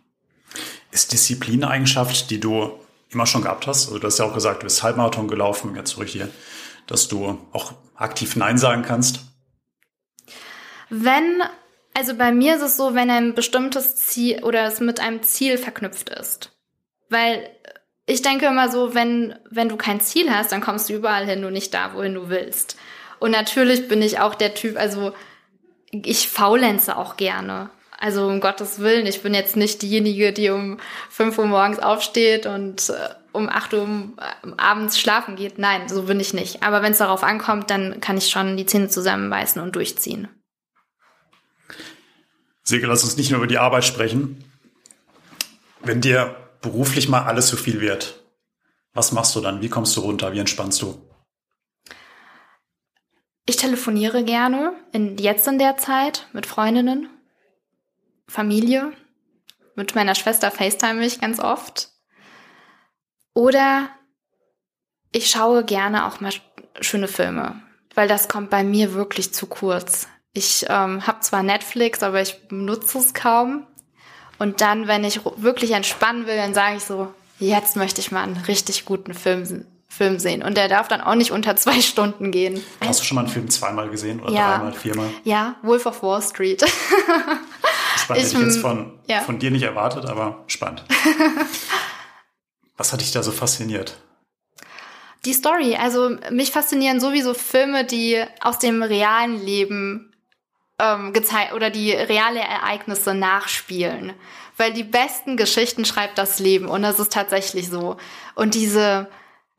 Ist 0.91 1.13
Disziplin 1.13 1.63
eine 1.63 1.73
Eigenschaft, 1.73 2.31
die 2.31 2.41
du 2.41 2.73
immer 3.11 3.27
schon 3.27 3.43
gehabt 3.43 3.67
hast? 3.67 3.87
Also 3.87 3.99
du 3.99 4.07
hast 4.07 4.19
ja 4.19 4.25
auch 4.25 4.35
gesagt, 4.35 4.63
du 4.63 4.65
bist 4.65 4.83
Halbmarathon 4.83 5.29
gelaufen, 5.29 5.77
jetzt 5.77 5.91
zurück 5.91 6.09
hier, 6.09 6.31
dass 6.87 7.09
du 7.09 7.39
auch 7.53 7.75
aktiv 7.95 8.35
Nein 8.37 8.57
sagen 8.57 8.83
kannst. 8.83 9.21
Wenn, 10.89 11.43
also 11.93 12.15
bei 12.15 12.33
mir 12.33 12.57
ist 12.57 12.63
es 12.63 12.79
so, 12.79 12.95
wenn 12.95 13.11
ein 13.11 13.35
bestimmtes 13.35 13.97
Ziel 13.97 14.43
oder 14.43 14.65
es 14.67 14.81
mit 14.81 15.01
einem 15.01 15.23
Ziel 15.23 15.59
verknüpft 15.59 16.09
ist. 16.09 16.53
Weil 17.11 17.51
ich 18.09 18.23
denke 18.23 18.47
immer 18.47 18.71
so, 18.71 18.95
wenn, 18.95 19.35
wenn 19.51 19.69
du 19.69 19.77
kein 19.77 20.01
Ziel 20.01 20.31
hast, 20.31 20.51
dann 20.51 20.63
kommst 20.63 20.89
du 20.89 20.95
überall 20.95 21.27
hin, 21.27 21.43
nur 21.43 21.51
nicht 21.51 21.75
da, 21.75 21.93
wohin 21.93 22.15
du 22.15 22.31
willst. 22.31 22.79
Und 23.19 23.33
natürlich 23.33 23.87
bin 23.87 24.01
ich 24.01 24.19
auch 24.19 24.35
der 24.35 24.55
Typ, 24.55 24.79
also 24.79 25.13
ich 25.93 26.29
faulenze 26.29 26.97
auch 26.97 27.19
gerne. 27.19 27.69
also 27.99 28.27
um 28.27 28.41
Gottes 28.41 28.79
Willen, 28.79 29.07
ich 29.07 29.23
bin 29.23 29.35
jetzt 29.35 29.57
nicht 29.57 29.83
diejenige, 29.83 30.33
die 30.33 30.49
um 30.49 30.79
5 31.11 31.37
Uhr 31.37 31.47
morgens 31.47 31.81
aufsteht 31.81 32.47
und 32.47 32.89
äh, 32.89 32.95
um 33.33 33.51
8 33.51 33.75
Uhr 33.75 33.89
äh, 34.17 34.53
abends 34.57 34.99
schlafen 34.99 35.37
geht. 35.37 35.59
Nein, 35.59 35.89
so 35.89 36.05
bin 36.05 36.19
ich 36.19 36.33
nicht. 36.33 36.63
Aber 36.63 36.81
wenn 36.81 36.93
es 36.93 36.99
darauf 36.99 37.23
ankommt, 37.23 37.71
dann 37.71 38.01
kann 38.01 38.17
ich 38.17 38.31
schon 38.31 38.57
die 38.57 38.65
Zähne 38.65 38.89
zusammenbeißen 38.89 39.61
und 39.61 39.77
durchziehen. 39.77 40.29
Silke, 42.63 42.87
lass 42.87 43.05
uns 43.05 43.19
nicht 43.19 43.31
nur 43.31 43.39
über 43.39 43.47
die 43.47 43.59
Arbeit 43.59 43.85
sprechen. 43.85 44.45
Wenn 45.83 46.01
dir 46.01 46.48
beruflich 46.61 47.09
mal 47.09 47.25
alles 47.25 47.49
zu 47.49 47.57
viel 47.57 47.81
wird, 47.81 48.23
was 48.93 49.13
machst 49.13 49.35
du 49.37 49.41
dann? 49.41 49.63
Wie 49.63 49.69
kommst 49.69 49.97
du 49.97 50.01
runter? 50.01 50.33
Wie 50.33 50.39
entspannst 50.39 50.83
du? 50.83 51.01
Ich 53.47 53.57
telefoniere 53.57 54.25
gerne, 54.25 54.75
in, 54.93 55.17
jetzt 55.17 55.49
in 55.49 55.59
der 55.59 55.77
Zeit, 55.77 56.27
mit 56.33 56.47
Freundinnen, 56.47 57.09
Familie. 58.29 58.93
Mit 59.75 59.95
meiner 59.95 60.15
Schwester 60.15 60.51
FaceTime 60.51 61.05
ich 61.07 61.21
ganz 61.21 61.41
oft. 61.41 61.91
Oder 63.33 63.89
ich 65.13 65.31
schaue 65.31 65.65
gerne 65.65 66.07
auch 66.07 66.21
mal 66.21 66.33
schöne 66.81 67.09
Filme, 67.09 67.63
weil 67.95 68.09
das 68.09 68.29
kommt 68.29 68.51
bei 68.51 68.65
mir 68.65 68.93
wirklich 68.93 69.33
zu 69.33 69.47
kurz. 69.47 70.09
Ich 70.35 70.67
ähm, 70.69 71.07
habe 71.07 71.21
zwar 71.21 71.43
Netflix, 71.43 72.03
aber 72.03 72.21
ich 72.21 72.49
benutze 72.49 72.99
es 72.99 73.15
kaum. 73.15 73.67
Und 74.39 74.61
dann, 74.61 74.87
wenn 74.87 75.05
ich 75.05 75.21
wirklich 75.37 75.73
entspannen 75.73 76.27
will, 76.27 76.37
dann 76.37 76.55
sage 76.55 76.77
ich 76.77 76.85
so, 76.85 77.13
jetzt 77.39 77.77
möchte 77.77 78.01
ich 78.01 78.13
mal 78.13 78.23
einen 78.23 78.37
richtig 78.37 78.85
guten 78.85 79.15
Film, 79.15 79.67
Film 79.89 80.19
sehen. 80.19 80.43
Und 80.43 80.57
der 80.57 80.69
darf 80.69 80.89
dann 80.89 81.01
auch 81.01 81.15
nicht 81.15 81.33
unter 81.33 81.57
zwei 81.57 81.81
Stunden 81.81 82.31
gehen. 82.31 82.63
Hast 82.81 83.01
du 83.01 83.05
schon 83.05 83.17
mal 83.17 83.23
einen 83.23 83.31
Film 83.31 83.49
zweimal 83.51 83.89
gesehen 83.91 84.21
oder 84.21 84.33
ja. 84.33 84.57
dreimal, 84.57 84.73
viermal? 84.73 85.11
Ja, 85.25 85.57
Wolf 85.63 85.87
of 85.87 86.03
Wall 86.03 86.23
Street. 86.23 86.63
spannend, 87.97 88.25
ich, 88.25 88.33
hätte 88.33 88.43
ich 88.43 88.49
jetzt 88.49 88.59
von, 88.61 88.93
ja. 89.07 89.21
von 89.21 89.39
dir 89.39 89.51
nicht 89.51 89.65
erwartet, 89.65 90.07
aber 90.07 90.45
spannend. 90.47 90.85
Was 92.77 92.93
hat 92.93 93.01
dich 93.01 93.11
da 93.11 93.23
so 93.25 93.33
fasziniert? 93.33 93.99
Die 95.25 95.33
Story. 95.33 95.75
Also 95.75 96.17
mich 96.31 96.53
faszinieren 96.53 97.01
sowieso 97.01 97.35
Filme, 97.35 97.85
die 97.85 98.23
aus 98.41 98.61
dem 98.61 98.83
realen 98.85 99.45
Leben 99.45 100.13
ähm, 100.79 101.13
gezeigt 101.13 101.53
oder 101.53 101.71
die 101.71 101.93
reale 101.93 102.41
Ereignisse 102.41 103.15
nachspielen. 103.15 104.13
Weil 104.57 104.73
die 104.73 104.85
besten 104.85 105.37
Geschichten 105.37 105.85
schreibt 105.85 106.19
das 106.19 106.39
Leben 106.39 106.67
und 106.69 106.83
das 106.83 106.99
ist 106.99 107.13
tatsächlich 107.13 107.69
so. 107.69 107.97
Und 108.35 108.55
diese, 108.55 109.09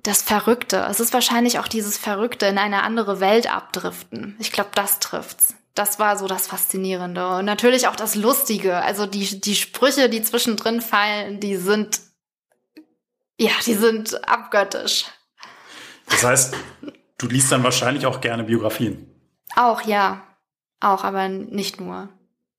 das 0.04 0.22
Verrückte, 0.22 0.86
es 0.90 1.00
ist 1.00 1.14
wahrscheinlich 1.14 1.60
auch 1.60 1.68
dieses 1.68 1.98
Verrückte 1.98 2.48
in 2.48 2.58
eine 2.58 2.84
andere 2.84 3.20
Welt 3.20 3.54
abdriften. 3.54 4.36
Ich 4.40 4.52
glaube, 4.52 4.72
das 4.76 5.00
trifft's. 5.00 5.56
Das 5.76 6.00
war 6.00 6.18
so 6.18 6.28
das 6.28 6.48
Faszinierende. 6.48 7.26
Und 7.38 7.46
natürlich 7.46 7.88
auch 7.88 7.96
das 7.96 8.16
Lustige. 8.16 8.78
Also 8.78 9.06
die, 9.06 9.40
die 9.40 9.56
Sprüche, 9.56 10.10
die 10.10 10.22
zwischendrin 10.22 10.82
fallen, 10.82 11.40
die 11.40 11.56
sind, 11.56 12.02
ja, 13.38 13.52
die 13.66 13.76
sind 13.76 14.28
abgöttisch. 14.28 15.06
Das 16.10 16.24
heißt, 16.24 16.56
du 17.18 17.28
liest 17.28 17.52
dann 17.52 17.64
wahrscheinlich 17.64 18.06
auch 18.06 18.20
gerne 18.20 18.44
Biografien. 18.44 19.06
Auch, 19.56 19.82
ja. 19.84 20.22
Auch, 20.80 21.04
aber 21.04 21.28
nicht 21.28 21.80
nur. 21.80 22.10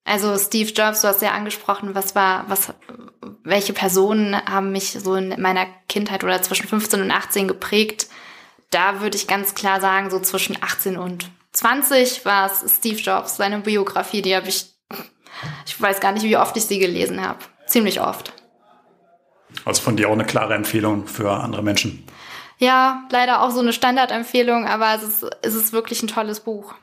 Also 0.04 0.37
Steve 0.38 0.70
Jobs, 0.72 1.02
du 1.02 1.09
hast 1.09 1.22
ja 1.22 1.33
angesprochen, 1.33 1.94
was 1.94 2.14
war, 2.14 2.44
was, 2.48 2.72
welche 3.44 3.72
Personen 3.72 4.35
haben 4.35 4.72
mich 4.72 4.92
so 4.92 5.14
in 5.14 5.40
meiner 5.40 5.66
Kindheit 5.88 6.24
oder 6.24 6.42
zwischen 6.42 6.66
15 6.68 7.02
und 7.02 7.11
18 7.11 7.48
geprägt? 7.48 8.09
Da 8.70 9.00
würde 9.00 9.16
ich 9.16 9.26
ganz 9.26 9.54
klar 9.54 9.80
sagen, 9.80 10.11
so 10.11 10.20
zwischen 10.20 10.56
18 10.61 10.96
und 10.96 11.30
20 11.52 12.24
war 12.24 12.50
es 12.50 12.76
Steve 12.76 13.00
Jobs, 13.00 13.37
seine 13.37 13.61
Biografie, 13.61 14.22
die 14.22 14.35
habe 14.35 14.48
ich, 14.48 14.66
ich 15.66 15.80
weiß 15.80 16.00
gar 16.00 16.12
nicht, 16.12 16.24
wie 16.24 16.37
oft 16.37 16.56
ich 16.56 16.64
sie 16.64 16.78
gelesen 16.78 17.26
habe. 17.26 17.38
Ziemlich 17.66 18.00
oft. 18.00 18.33
Also 19.64 19.83
von 19.83 19.96
dir 19.96 20.09
auch 20.09 20.12
eine 20.12 20.24
klare 20.24 20.54
Empfehlung 20.54 21.06
für 21.06 21.30
andere 21.33 21.62
Menschen. 21.62 22.04
Ja, 22.59 23.04
leider 23.11 23.42
auch 23.42 23.50
so 23.50 23.61
eine 23.61 23.72
Standardempfehlung, 23.72 24.66
aber 24.66 24.94
es 24.94 25.02
ist, 25.02 25.26
es 25.42 25.54
ist 25.54 25.72
wirklich 25.72 26.02
ein 26.02 26.09
tolles 26.09 26.40
Buch. 26.40 26.74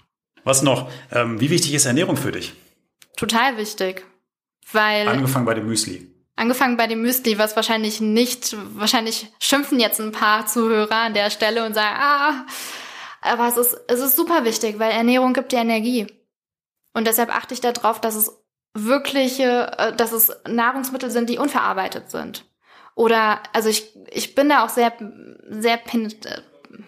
Was 0.48 0.62
noch? 0.62 0.90
Ähm, 1.12 1.42
wie 1.42 1.50
wichtig 1.50 1.74
ist 1.74 1.86
Ernährung 1.86 2.16
für 2.16 2.32
dich? 2.32 2.54
Total 3.18 3.58
wichtig. 3.58 4.06
Weil. 4.72 5.06
Angefangen 5.06 5.46
bei 5.46 5.54
dem 5.54 5.68
Müsli. 5.68 6.10
Angefangen 6.38 6.78
bei 6.78 6.88
dem 6.88 7.02
Müsli, 7.02 7.38
was 7.38 7.58
wahrscheinlich 7.58 8.00
nicht, 8.00 8.56
wahrscheinlich 8.76 9.28
schimpfen 9.40 9.78
jetzt 9.78 10.00
ein 10.00 10.14
paar 10.14 10.46
Zuhörer 10.46 10.96
an 10.96 11.14
der 11.14 11.32
Stelle 11.32 11.66
und 11.66 11.74
sagen, 11.74 11.98
ah, 12.00 12.46
aber 13.20 13.50
es 13.50 13.58
ist, 13.58 13.78
es 13.90 14.00
ist 14.00 14.16
super 14.16 14.46
wichtig, 14.46 14.80
weil 14.80 14.92
Ernährung 14.92 15.34
gibt 15.34 15.52
dir 15.52 15.60
Energie. 15.60 16.08
Und 16.94 17.08
deshalb 17.08 17.36
achte 17.36 17.54
ich 17.54 17.60
darauf, 17.60 18.00
dass 18.00 18.16
es 18.16 18.32
wirkliche, 18.74 19.78
äh, 19.78 19.96
dass 19.98 20.14
es 20.14 20.32
Nahrungsmittel 20.48 21.12
sind, 21.12 21.30
die 21.30 21.40
unverarbeitet 21.40 22.10
sind. 22.10 22.46
Oder, 22.96 23.42
also 23.52 23.68
ich, 23.68 23.94
ich 24.12 24.34
bin 24.34 24.48
da 24.48 24.64
auch 24.64 24.70
sehr, 24.70 24.94
sehr, 25.50 25.80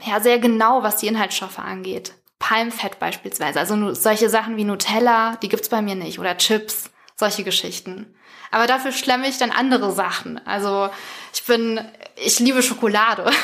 ja, 0.05 0.21
sehr 0.21 0.39
genau, 0.39 0.81
was 0.81 0.95
die 0.95 1.07
Inhaltsstoffe 1.07 1.59
angeht. 1.59 2.13
Palmfett 2.39 2.99
beispielsweise. 2.99 3.59
Also 3.59 3.93
solche 3.93 4.29
Sachen 4.29 4.57
wie 4.57 4.63
Nutella, 4.63 5.35
die 5.41 5.49
gibt's 5.49 5.69
bei 5.69 5.81
mir 5.81 5.95
nicht. 5.95 6.19
Oder 6.19 6.37
Chips, 6.37 6.89
solche 7.15 7.43
Geschichten. 7.43 8.15
Aber 8.51 8.65
dafür 8.65 8.91
schlemme 8.91 9.27
ich 9.27 9.37
dann 9.37 9.51
andere 9.51 9.91
Sachen. 9.91 10.45
Also 10.47 10.89
ich 11.33 11.43
bin, 11.43 11.79
ich 12.15 12.39
liebe 12.39 12.63
Schokolade. 12.63 13.29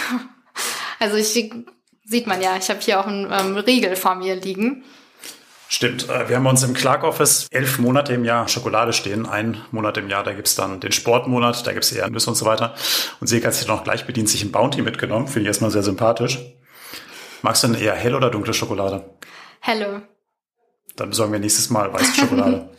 Also 0.98 1.18
ich 1.18 1.28
sieht 1.28 2.26
man 2.26 2.42
ja, 2.42 2.56
ich 2.56 2.70
habe 2.70 2.80
hier 2.80 3.02
auch 3.02 3.06
einen 3.06 3.30
ähm, 3.30 3.58
Riegel 3.58 3.98
vor 3.98 4.16
mir 4.16 4.36
liegen. 4.36 4.86
Stimmt. 5.68 6.08
Äh, 6.10 6.30
wir 6.30 6.38
haben 6.38 6.46
uns 6.46 6.64
im 6.64 6.74
Clark 6.74 7.04
Office 7.04 7.48
elf 7.52 7.80
Monate 7.80 8.14
im 8.14 8.24
Jahr 8.24 8.48
Schokolade 8.48 8.94
stehen. 8.94 9.26
Ein 9.26 9.62
Monat 9.72 9.98
im 9.98 10.10
Jahr, 10.10 10.24
da 10.24 10.34
gibt's 10.34 10.56
dann 10.56 10.80
den 10.80 10.94
Sportmonat, 10.94 11.68
da 11.68 11.74
gibt's 11.74 11.92
eher 11.92 12.10
Nüsse 12.10 12.30
und 12.30 12.38
so 12.38 12.46
weiter. 12.46 12.76
Und 13.20 13.28
Sega 13.28 13.48
hat 13.48 13.56
sich 13.56 13.68
noch 13.68 13.84
gleich 13.84 14.06
bedient 14.06 14.30
sich 14.30 14.42
ein 14.42 14.54
Bounty 14.54 14.82
mitgenommen. 14.82 15.28
Finde 15.28 15.42
ich 15.42 15.48
erstmal 15.48 15.72
sehr 15.72 15.84
sympathisch. 15.84 16.40
Magst 17.46 17.62
du 17.62 17.68
denn 17.68 17.80
eher 17.80 17.94
helle 17.94 18.18
oder 18.18 18.32
dunkle 18.32 18.56
Schokolade? 18.56 19.08
Helle. 19.60 20.10
Dann 20.96 21.12
besorgen 21.12 21.32
wir 21.32 21.38
nächstes 21.38 21.70
Mal 21.70 21.94
weiße 21.94 22.16
Schokolade. 22.16 22.76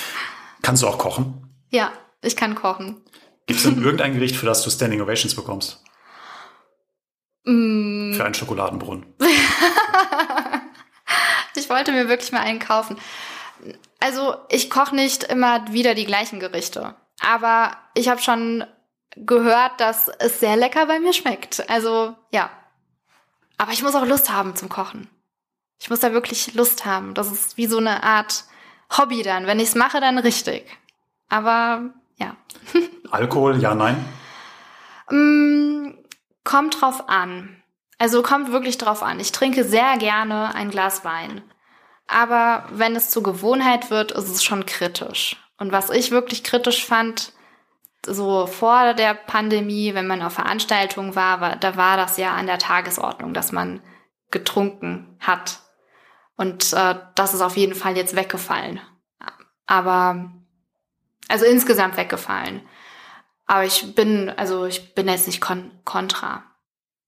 Kannst 0.62 0.82
du 0.82 0.86
auch 0.86 0.96
kochen? 0.96 1.54
Ja, 1.68 1.92
ich 2.22 2.34
kann 2.34 2.54
kochen. 2.54 3.02
Gibt 3.44 3.58
es 3.58 3.64
denn 3.64 3.82
irgendein 3.82 4.14
Gericht, 4.14 4.34
für 4.34 4.46
das 4.46 4.62
du 4.62 4.70
Standing 4.70 5.02
Ovations 5.02 5.34
bekommst? 5.34 5.84
Mm. 7.44 8.14
Für 8.14 8.24
einen 8.24 8.32
Schokoladenbrunnen. 8.32 9.04
ich 11.54 11.68
wollte 11.68 11.92
mir 11.92 12.08
wirklich 12.08 12.32
mal 12.32 12.40
einen 12.40 12.58
kaufen. 12.58 12.96
Also 14.00 14.36
ich 14.48 14.70
koche 14.70 14.94
nicht 14.94 15.24
immer 15.24 15.70
wieder 15.74 15.94
die 15.94 16.06
gleichen 16.06 16.40
Gerichte. 16.40 16.94
Aber 17.20 17.76
ich 17.92 18.08
habe 18.08 18.22
schon 18.22 18.64
gehört, 19.14 19.78
dass 19.78 20.08
es 20.08 20.40
sehr 20.40 20.56
lecker 20.56 20.86
bei 20.86 21.00
mir 21.00 21.12
schmeckt. 21.12 21.68
Also 21.68 22.16
ja, 22.30 22.48
aber 23.58 23.72
ich 23.72 23.82
muss 23.82 23.94
auch 23.94 24.06
Lust 24.06 24.30
haben 24.30 24.56
zum 24.56 24.68
Kochen. 24.68 25.08
Ich 25.78 25.90
muss 25.90 26.00
da 26.00 26.12
wirklich 26.12 26.54
Lust 26.54 26.84
haben. 26.84 27.14
Das 27.14 27.30
ist 27.30 27.56
wie 27.56 27.66
so 27.66 27.78
eine 27.78 28.02
Art 28.02 28.44
Hobby 28.96 29.22
dann. 29.22 29.46
Wenn 29.46 29.60
ich 29.60 29.68
es 29.68 29.74
mache, 29.74 30.00
dann 30.00 30.18
richtig. 30.18 30.66
Aber 31.28 31.90
ja. 32.16 32.36
Alkohol, 33.10 33.60
ja, 33.60 33.74
nein? 33.74 34.04
Mm, 35.10 35.94
kommt 36.44 36.80
drauf 36.80 37.08
an. 37.08 37.62
Also 37.98 38.22
kommt 38.22 38.52
wirklich 38.52 38.78
drauf 38.78 39.02
an. 39.02 39.20
Ich 39.20 39.32
trinke 39.32 39.64
sehr 39.64 39.96
gerne 39.98 40.54
ein 40.54 40.70
Glas 40.70 41.04
Wein. 41.04 41.42
Aber 42.06 42.64
wenn 42.70 42.94
es 42.94 43.10
zur 43.10 43.22
Gewohnheit 43.22 43.90
wird, 43.90 44.12
ist 44.12 44.28
es 44.28 44.44
schon 44.44 44.66
kritisch. 44.66 45.36
Und 45.58 45.72
was 45.72 45.90
ich 45.90 46.10
wirklich 46.10 46.44
kritisch 46.44 46.84
fand, 46.84 47.32
so 48.06 48.46
vor 48.46 48.94
der 48.94 49.14
Pandemie, 49.14 49.94
wenn 49.94 50.06
man 50.06 50.22
auf 50.22 50.34
Veranstaltungen 50.34 51.14
war, 51.14 51.40
war, 51.40 51.56
da 51.56 51.76
war 51.76 51.96
das 51.96 52.16
ja 52.16 52.34
an 52.34 52.46
der 52.46 52.58
Tagesordnung, 52.58 53.34
dass 53.34 53.52
man 53.52 53.82
getrunken 54.30 55.16
hat. 55.20 55.60
Und 56.36 56.72
äh, 56.72 56.96
das 57.14 57.34
ist 57.34 57.40
auf 57.40 57.56
jeden 57.56 57.74
Fall 57.74 57.96
jetzt 57.96 58.16
weggefallen. 58.16 58.80
Aber 59.66 60.30
also 61.28 61.44
insgesamt 61.44 61.96
weggefallen. 61.96 62.62
Aber 63.46 63.64
ich 63.64 63.94
bin, 63.94 64.30
also 64.30 64.66
ich 64.66 64.94
bin 64.94 65.08
jetzt 65.08 65.26
nicht 65.26 65.40
kon 65.40 65.70
kontra. 65.84 66.44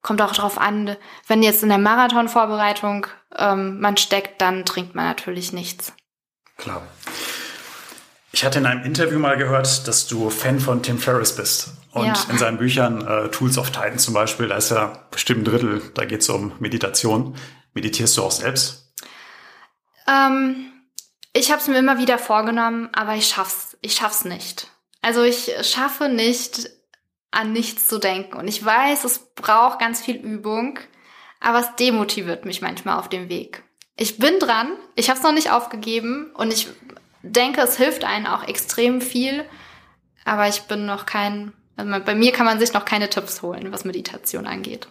Kommt 0.03 0.23
auch 0.23 0.33
drauf 0.33 0.59
an, 0.59 0.97
wenn 1.27 1.43
jetzt 1.43 1.63
in 1.63 1.69
der 1.69 1.79
Marathonvorbereitung 1.79 3.09
ähm, 3.37 3.81
man 3.81 3.97
steckt, 3.97 4.41
dann 4.41 4.65
trinkt 4.65 4.95
man 4.95 5.07
natürlich 5.07 5.53
nichts. 5.53 5.93
Klar. 6.57 6.83
Ich 8.39 8.45
hatte 8.45 8.61
in 8.61 8.67
einem 8.67 8.85
Interview 8.85 9.19
mal 9.19 9.37
gehört, 9.37 9.89
dass 9.89 10.07
du 10.07 10.31
Fan 10.31 10.61
von 10.61 10.81
Tim 10.81 11.01
Ferriss 11.01 11.35
bist. 11.35 11.73
Und 11.91 12.07
ja. 12.07 12.15
in 12.31 12.39
seinen 12.39 12.57
Büchern 12.57 13.05
äh, 13.05 13.31
Tools 13.31 13.59
of 13.59 13.73
Titan 13.73 13.99
zum 13.99 14.15
Beispiel, 14.15 14.47
da 14.47 14.59
ist 14.59 14.71
ja 14.71 14.93
bestimmt 15.11 15.41
ein 15.41 15.45
Drittel, 15.45 15.83
da 15.95 16.05
geht 16.05 16.21
es 16.21 16.29
um 16.29 16.53
Meditation. 16.61 17.35
Meditierst 17.75 18.17
du 18.17 18.23
auch 18.23 18.31
selbst? 18.31 18.95
Ähm, 20.07 20.71
ich 21.33 21.51
habe 21.51 21.61
es 21.61 21.67
mir 21.67 21.81
immer 21.81 21.99
wieder 21.99 22.17
vorgenommen, 22.17 22.91
aber 22.93 23.17
ich 23.17 23.27
schaff's, 23.27 23.77
ich 23.81 23.95
schaff's 23.95 24.25
nicht. 24.25 24.69
Also 25.03 25.25
ich 25.25 25.51
schaffe 25.63 26.09
nicht, 26.09 26.71
an 27.33 27.53
nichts 27.53 27.89
zu 27.89 27.99
denken. 27.99 28.37
Und 28.37 28.47
ich 28.47 28.65
weiß, 28.65 29.03
es 29.03 29.19
braucht 29.35 29.81
ganz 29.81 30.01
viel 30.01 30.15
Übung, 30.15 30.79
aber 31.41 31.59
es 31.59 31.75
demotiviert 31.75 32.45
mich 32.45 32.63
manchmal 32.63 33.01
auf 33.01 33.09
dem 33.09 33.29
Weg. 33.29 33.65
Ich 33.97 34.19
bin 34.19 34.39
dran, 34.39 34.77
ich 34.95 35.11
habe 35.11 35.19
es 35.19 35.25
noch 35.25 35.33
nicht 35.33 35.51
aufgegeben 35.51 36.31
und 36.37 36.53
ich 36.53 36.69
denke, 37.23 37.61
es 37.61 37.77
hilft 37.77 38.05
einen 38.05 38.27
auch 38.27 38.47
extrem 38.47 39.01
viel, 39.01 39.45
aber 40.25 40.49
ich 40.49 40.63
bin 40.63 40.87
noch 40.87 41.07
kein, 41.07 41.53
also 41.77 41.91
bei 42.05 42.15
mir 42.15 42.33
kann 42.33 42.47
man 42.47 42.59
sich 42.59 42.73
noch 42.73 42.85
keine 42.85 43.11
Tipps 43.11 43.43
holen, 43.43 43.73
was 43.73 43.85
Meditation 43.85 44.47
angeht. 44.47 44.89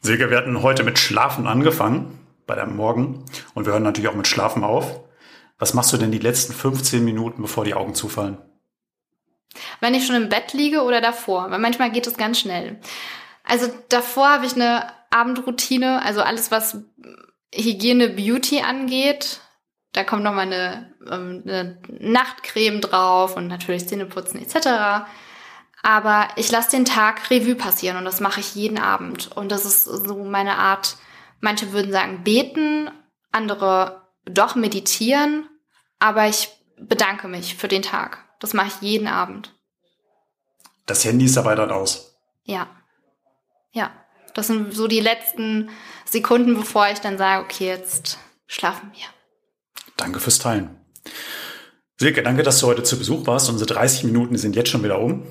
Silke, 0.00 0.30
wir 0.30 0.36
hatten 0.36 0.62
heute 0.62 0.84
mit 0.84 0.98
Schlafen 0.98 1.46
angefangen, 1.46 2.18
bei 2.46 2.54
deinem 2.54 2.76
Morgen, 2.76 3.24
und 3.54 3.66
wir 3.66 3.72
hören 3.72 3.82
natürlich 3.82 4.10
auch 4.10 4.14
mit 4.14 4.26
Schlafen 4.26 4.62
auf. 4.64 5.00
Was 5.58 5.72
machst 5.72 5.92
du 5.92 5.96
denn 5.96 6.12
die 6.12 6.18
letzten 6.18 6.52
15 6.52 7.04
Minuten, 7.04 7.42
bevor 7.42 7.64
die 7.64 7.74
Augen 7.74 7.94
zufallen? 7.94 8.38
Wenn 9.80 9.94
ich 9.94 10.06
schon 10.06 10.16
im 10.16 10.28
Bett 10.28 10.52
liege 10.52 10.82
oder 10.82 11.00
davor, 11.00 11.50
weil 11.50 11.58
manchmal 11.58 11.90
geht 11.90 12.06
es 12.06 12.16
ganz 12.16 12.40
schnell. 12.40 12.80
Also 13.44 13.68
davor 13.88 14.28
habe 14.28 14.46
ich 14.46 14.54
eine 14.54 14.92
Abendroutine, 15.10 16.02
also 16.02 16.22
alles, 16.22 16.50
was 16.50 16.78
Hygiene, 17.54 18.08
Beauty 18.08 18.60
angeht. 18.60 19.40
Da 19.94 20.02
kommt 20.02 20.24
nochmal 20.24 20.46
eine, 20.46 20.92
ähm, 21.10 21.42
eine 21.46 21.78
Nachtcreme 21.88 22.80
drauf 22.80 23.36
und 23.36 23.46
natürlich 23.46 23.88
Zähneputzen 23.88 24.42
etc. 24.42 25.06
Aber 25.82 26.28
ich 26.36 26.50
lasse 26.50 26.72
den 26.72 26.84
Tag 26.84 27.30
Revue 27.30 27.54
passieren 27.54 27.96
und 27.96 28.04
das 28.04 28.20
mache 28.20 28.40
ich 28.40 28.54
jeden 28.54 28.78
Abend. 28.78 29.30
Und 29.34 29.52
das 29.52 29.64
ist 29.64 29.84
so 29.84 30.24
meine 30.24 30.58
Art, 30.58 30.96
manche 31.40 31.72
würden 31.72 31.92
sagen 31.92 32.24
beten, 32.24 32.90
andere 33.30 34.02
doch 34.24 34.56
meditieren, 34.56 35.48
aber 36.00 36.26
ich 36.26 36.48
bedanke 36.76 37.28
mich 37.28 37.54
für 37.54 37.68
den 37.68 37.82
Tag. 37.82 38.18
Das 38.40 38.52
mache 38.52 38.68
ich 38.68 38.80
jeden 38.80 39.06
Abend. 39.06 39.54
Das 40.86 41.04
Handy 41.04 41.26
ist 41.26 41.36
dabei 41.36 41.54
dann 41.54 41.70
aus. 41.70 42.16
Ja. 42.42 42.68
Ja. 43.72 43.92
Das 44.34 44.48
sind 44.48 44.74
so 44.74 44.88
die 44.88 45.00
letzten 45.00 45.70
Sekunden, 46.04 46.56
bevor 46.56 46.88
ich 46.88 46.98
dann 46.98 47.16
sage, 47.16 47.44
okay, 47.44 47.68
jetzt 47.68 48.18
schlafen 48.48 48.90
wir. 48.92 49.04
Danke 49.96 50.20
fürs 50.20 50.38
Teilen. 50.38 50.70
Silke, 51.98 52.22
danke, 52.22 52.42
dass 52.42 52.58
du 52.58 52.66
heute 52.66 52.82
zu 52.82 52.98
Besuch 52.98 53.26
warst. 53.26 53.48
Unsere 53.48 53.72
30 53.72 54.04
Minuten 54.04 54.36
sind 54.36 54.56
jetzt 54.56 54.70
schon 54.70 54.82
wieder 54.82 55.00
um. 55.00 55.22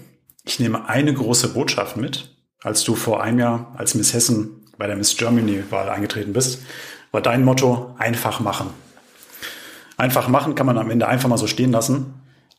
Ich 0.46 0.60
nehme 0.60 0.88
eine 0.88 1.14
große 1.14 1.50
Botschaft 1.50 1.98
mit. 1.98 2.36
Als 2.62 2.84
du 2.84 2.96
vor 2.96 3.22
einem 3.22 3.40
Jahr 3.40 3.74
als 3.78 3.96
Miss 3.96 4.14
Hessen 4.14 4.66
bei 4.78 4.88
der 4.88 4.96
Miss 4.96 5.18
Germany-Wahl 5.18 5.90
eingetreten 5.90 6.34
bist, 6.34 6.60
war 7.12 7.22
dein 7.22 7.44
Motto 7.44 7.96
einfach 7.98 8.40
machen. 8.40 8.70
Einfach 9.98 10.28
machen 10.28 10.56
kann 10.56 10.66
man 10.66 10.78
am 10.78 10.90
Ende 10.90 11.08
einfach 11.08 11.30
mal 11.30 11.38
so 11.38 11.48
stehen 11.48 11.72
lassen. 11.72 12.14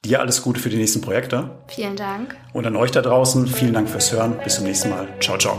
Dir 0.04 0.20
alles 0.20 0.42
Gute 0.42 0.60
für 0.60 0.68
die 0.68 0.76
nächsten 0.76 1.00
Projekte. 1.00 1.50
Vielen 1.68 1.96
Dank. 1.96 2.36
Und 2.52 2.66
an 2.66 2.76
euch 2.76 2.90
da 2.90 3.00
draußen, 3.00 3.46
vielen 3.46 3.72
Dank 3.72 3.88
fürs 3.88 4.12
Hören. 4.12 4.38
Bis 4.44 4.56
zum 4.56 4.64
nächsten 4.64 4.90
Mal. 4.90 5.08
Ciao, 5.20 5.38
ciao. 5.38 5.58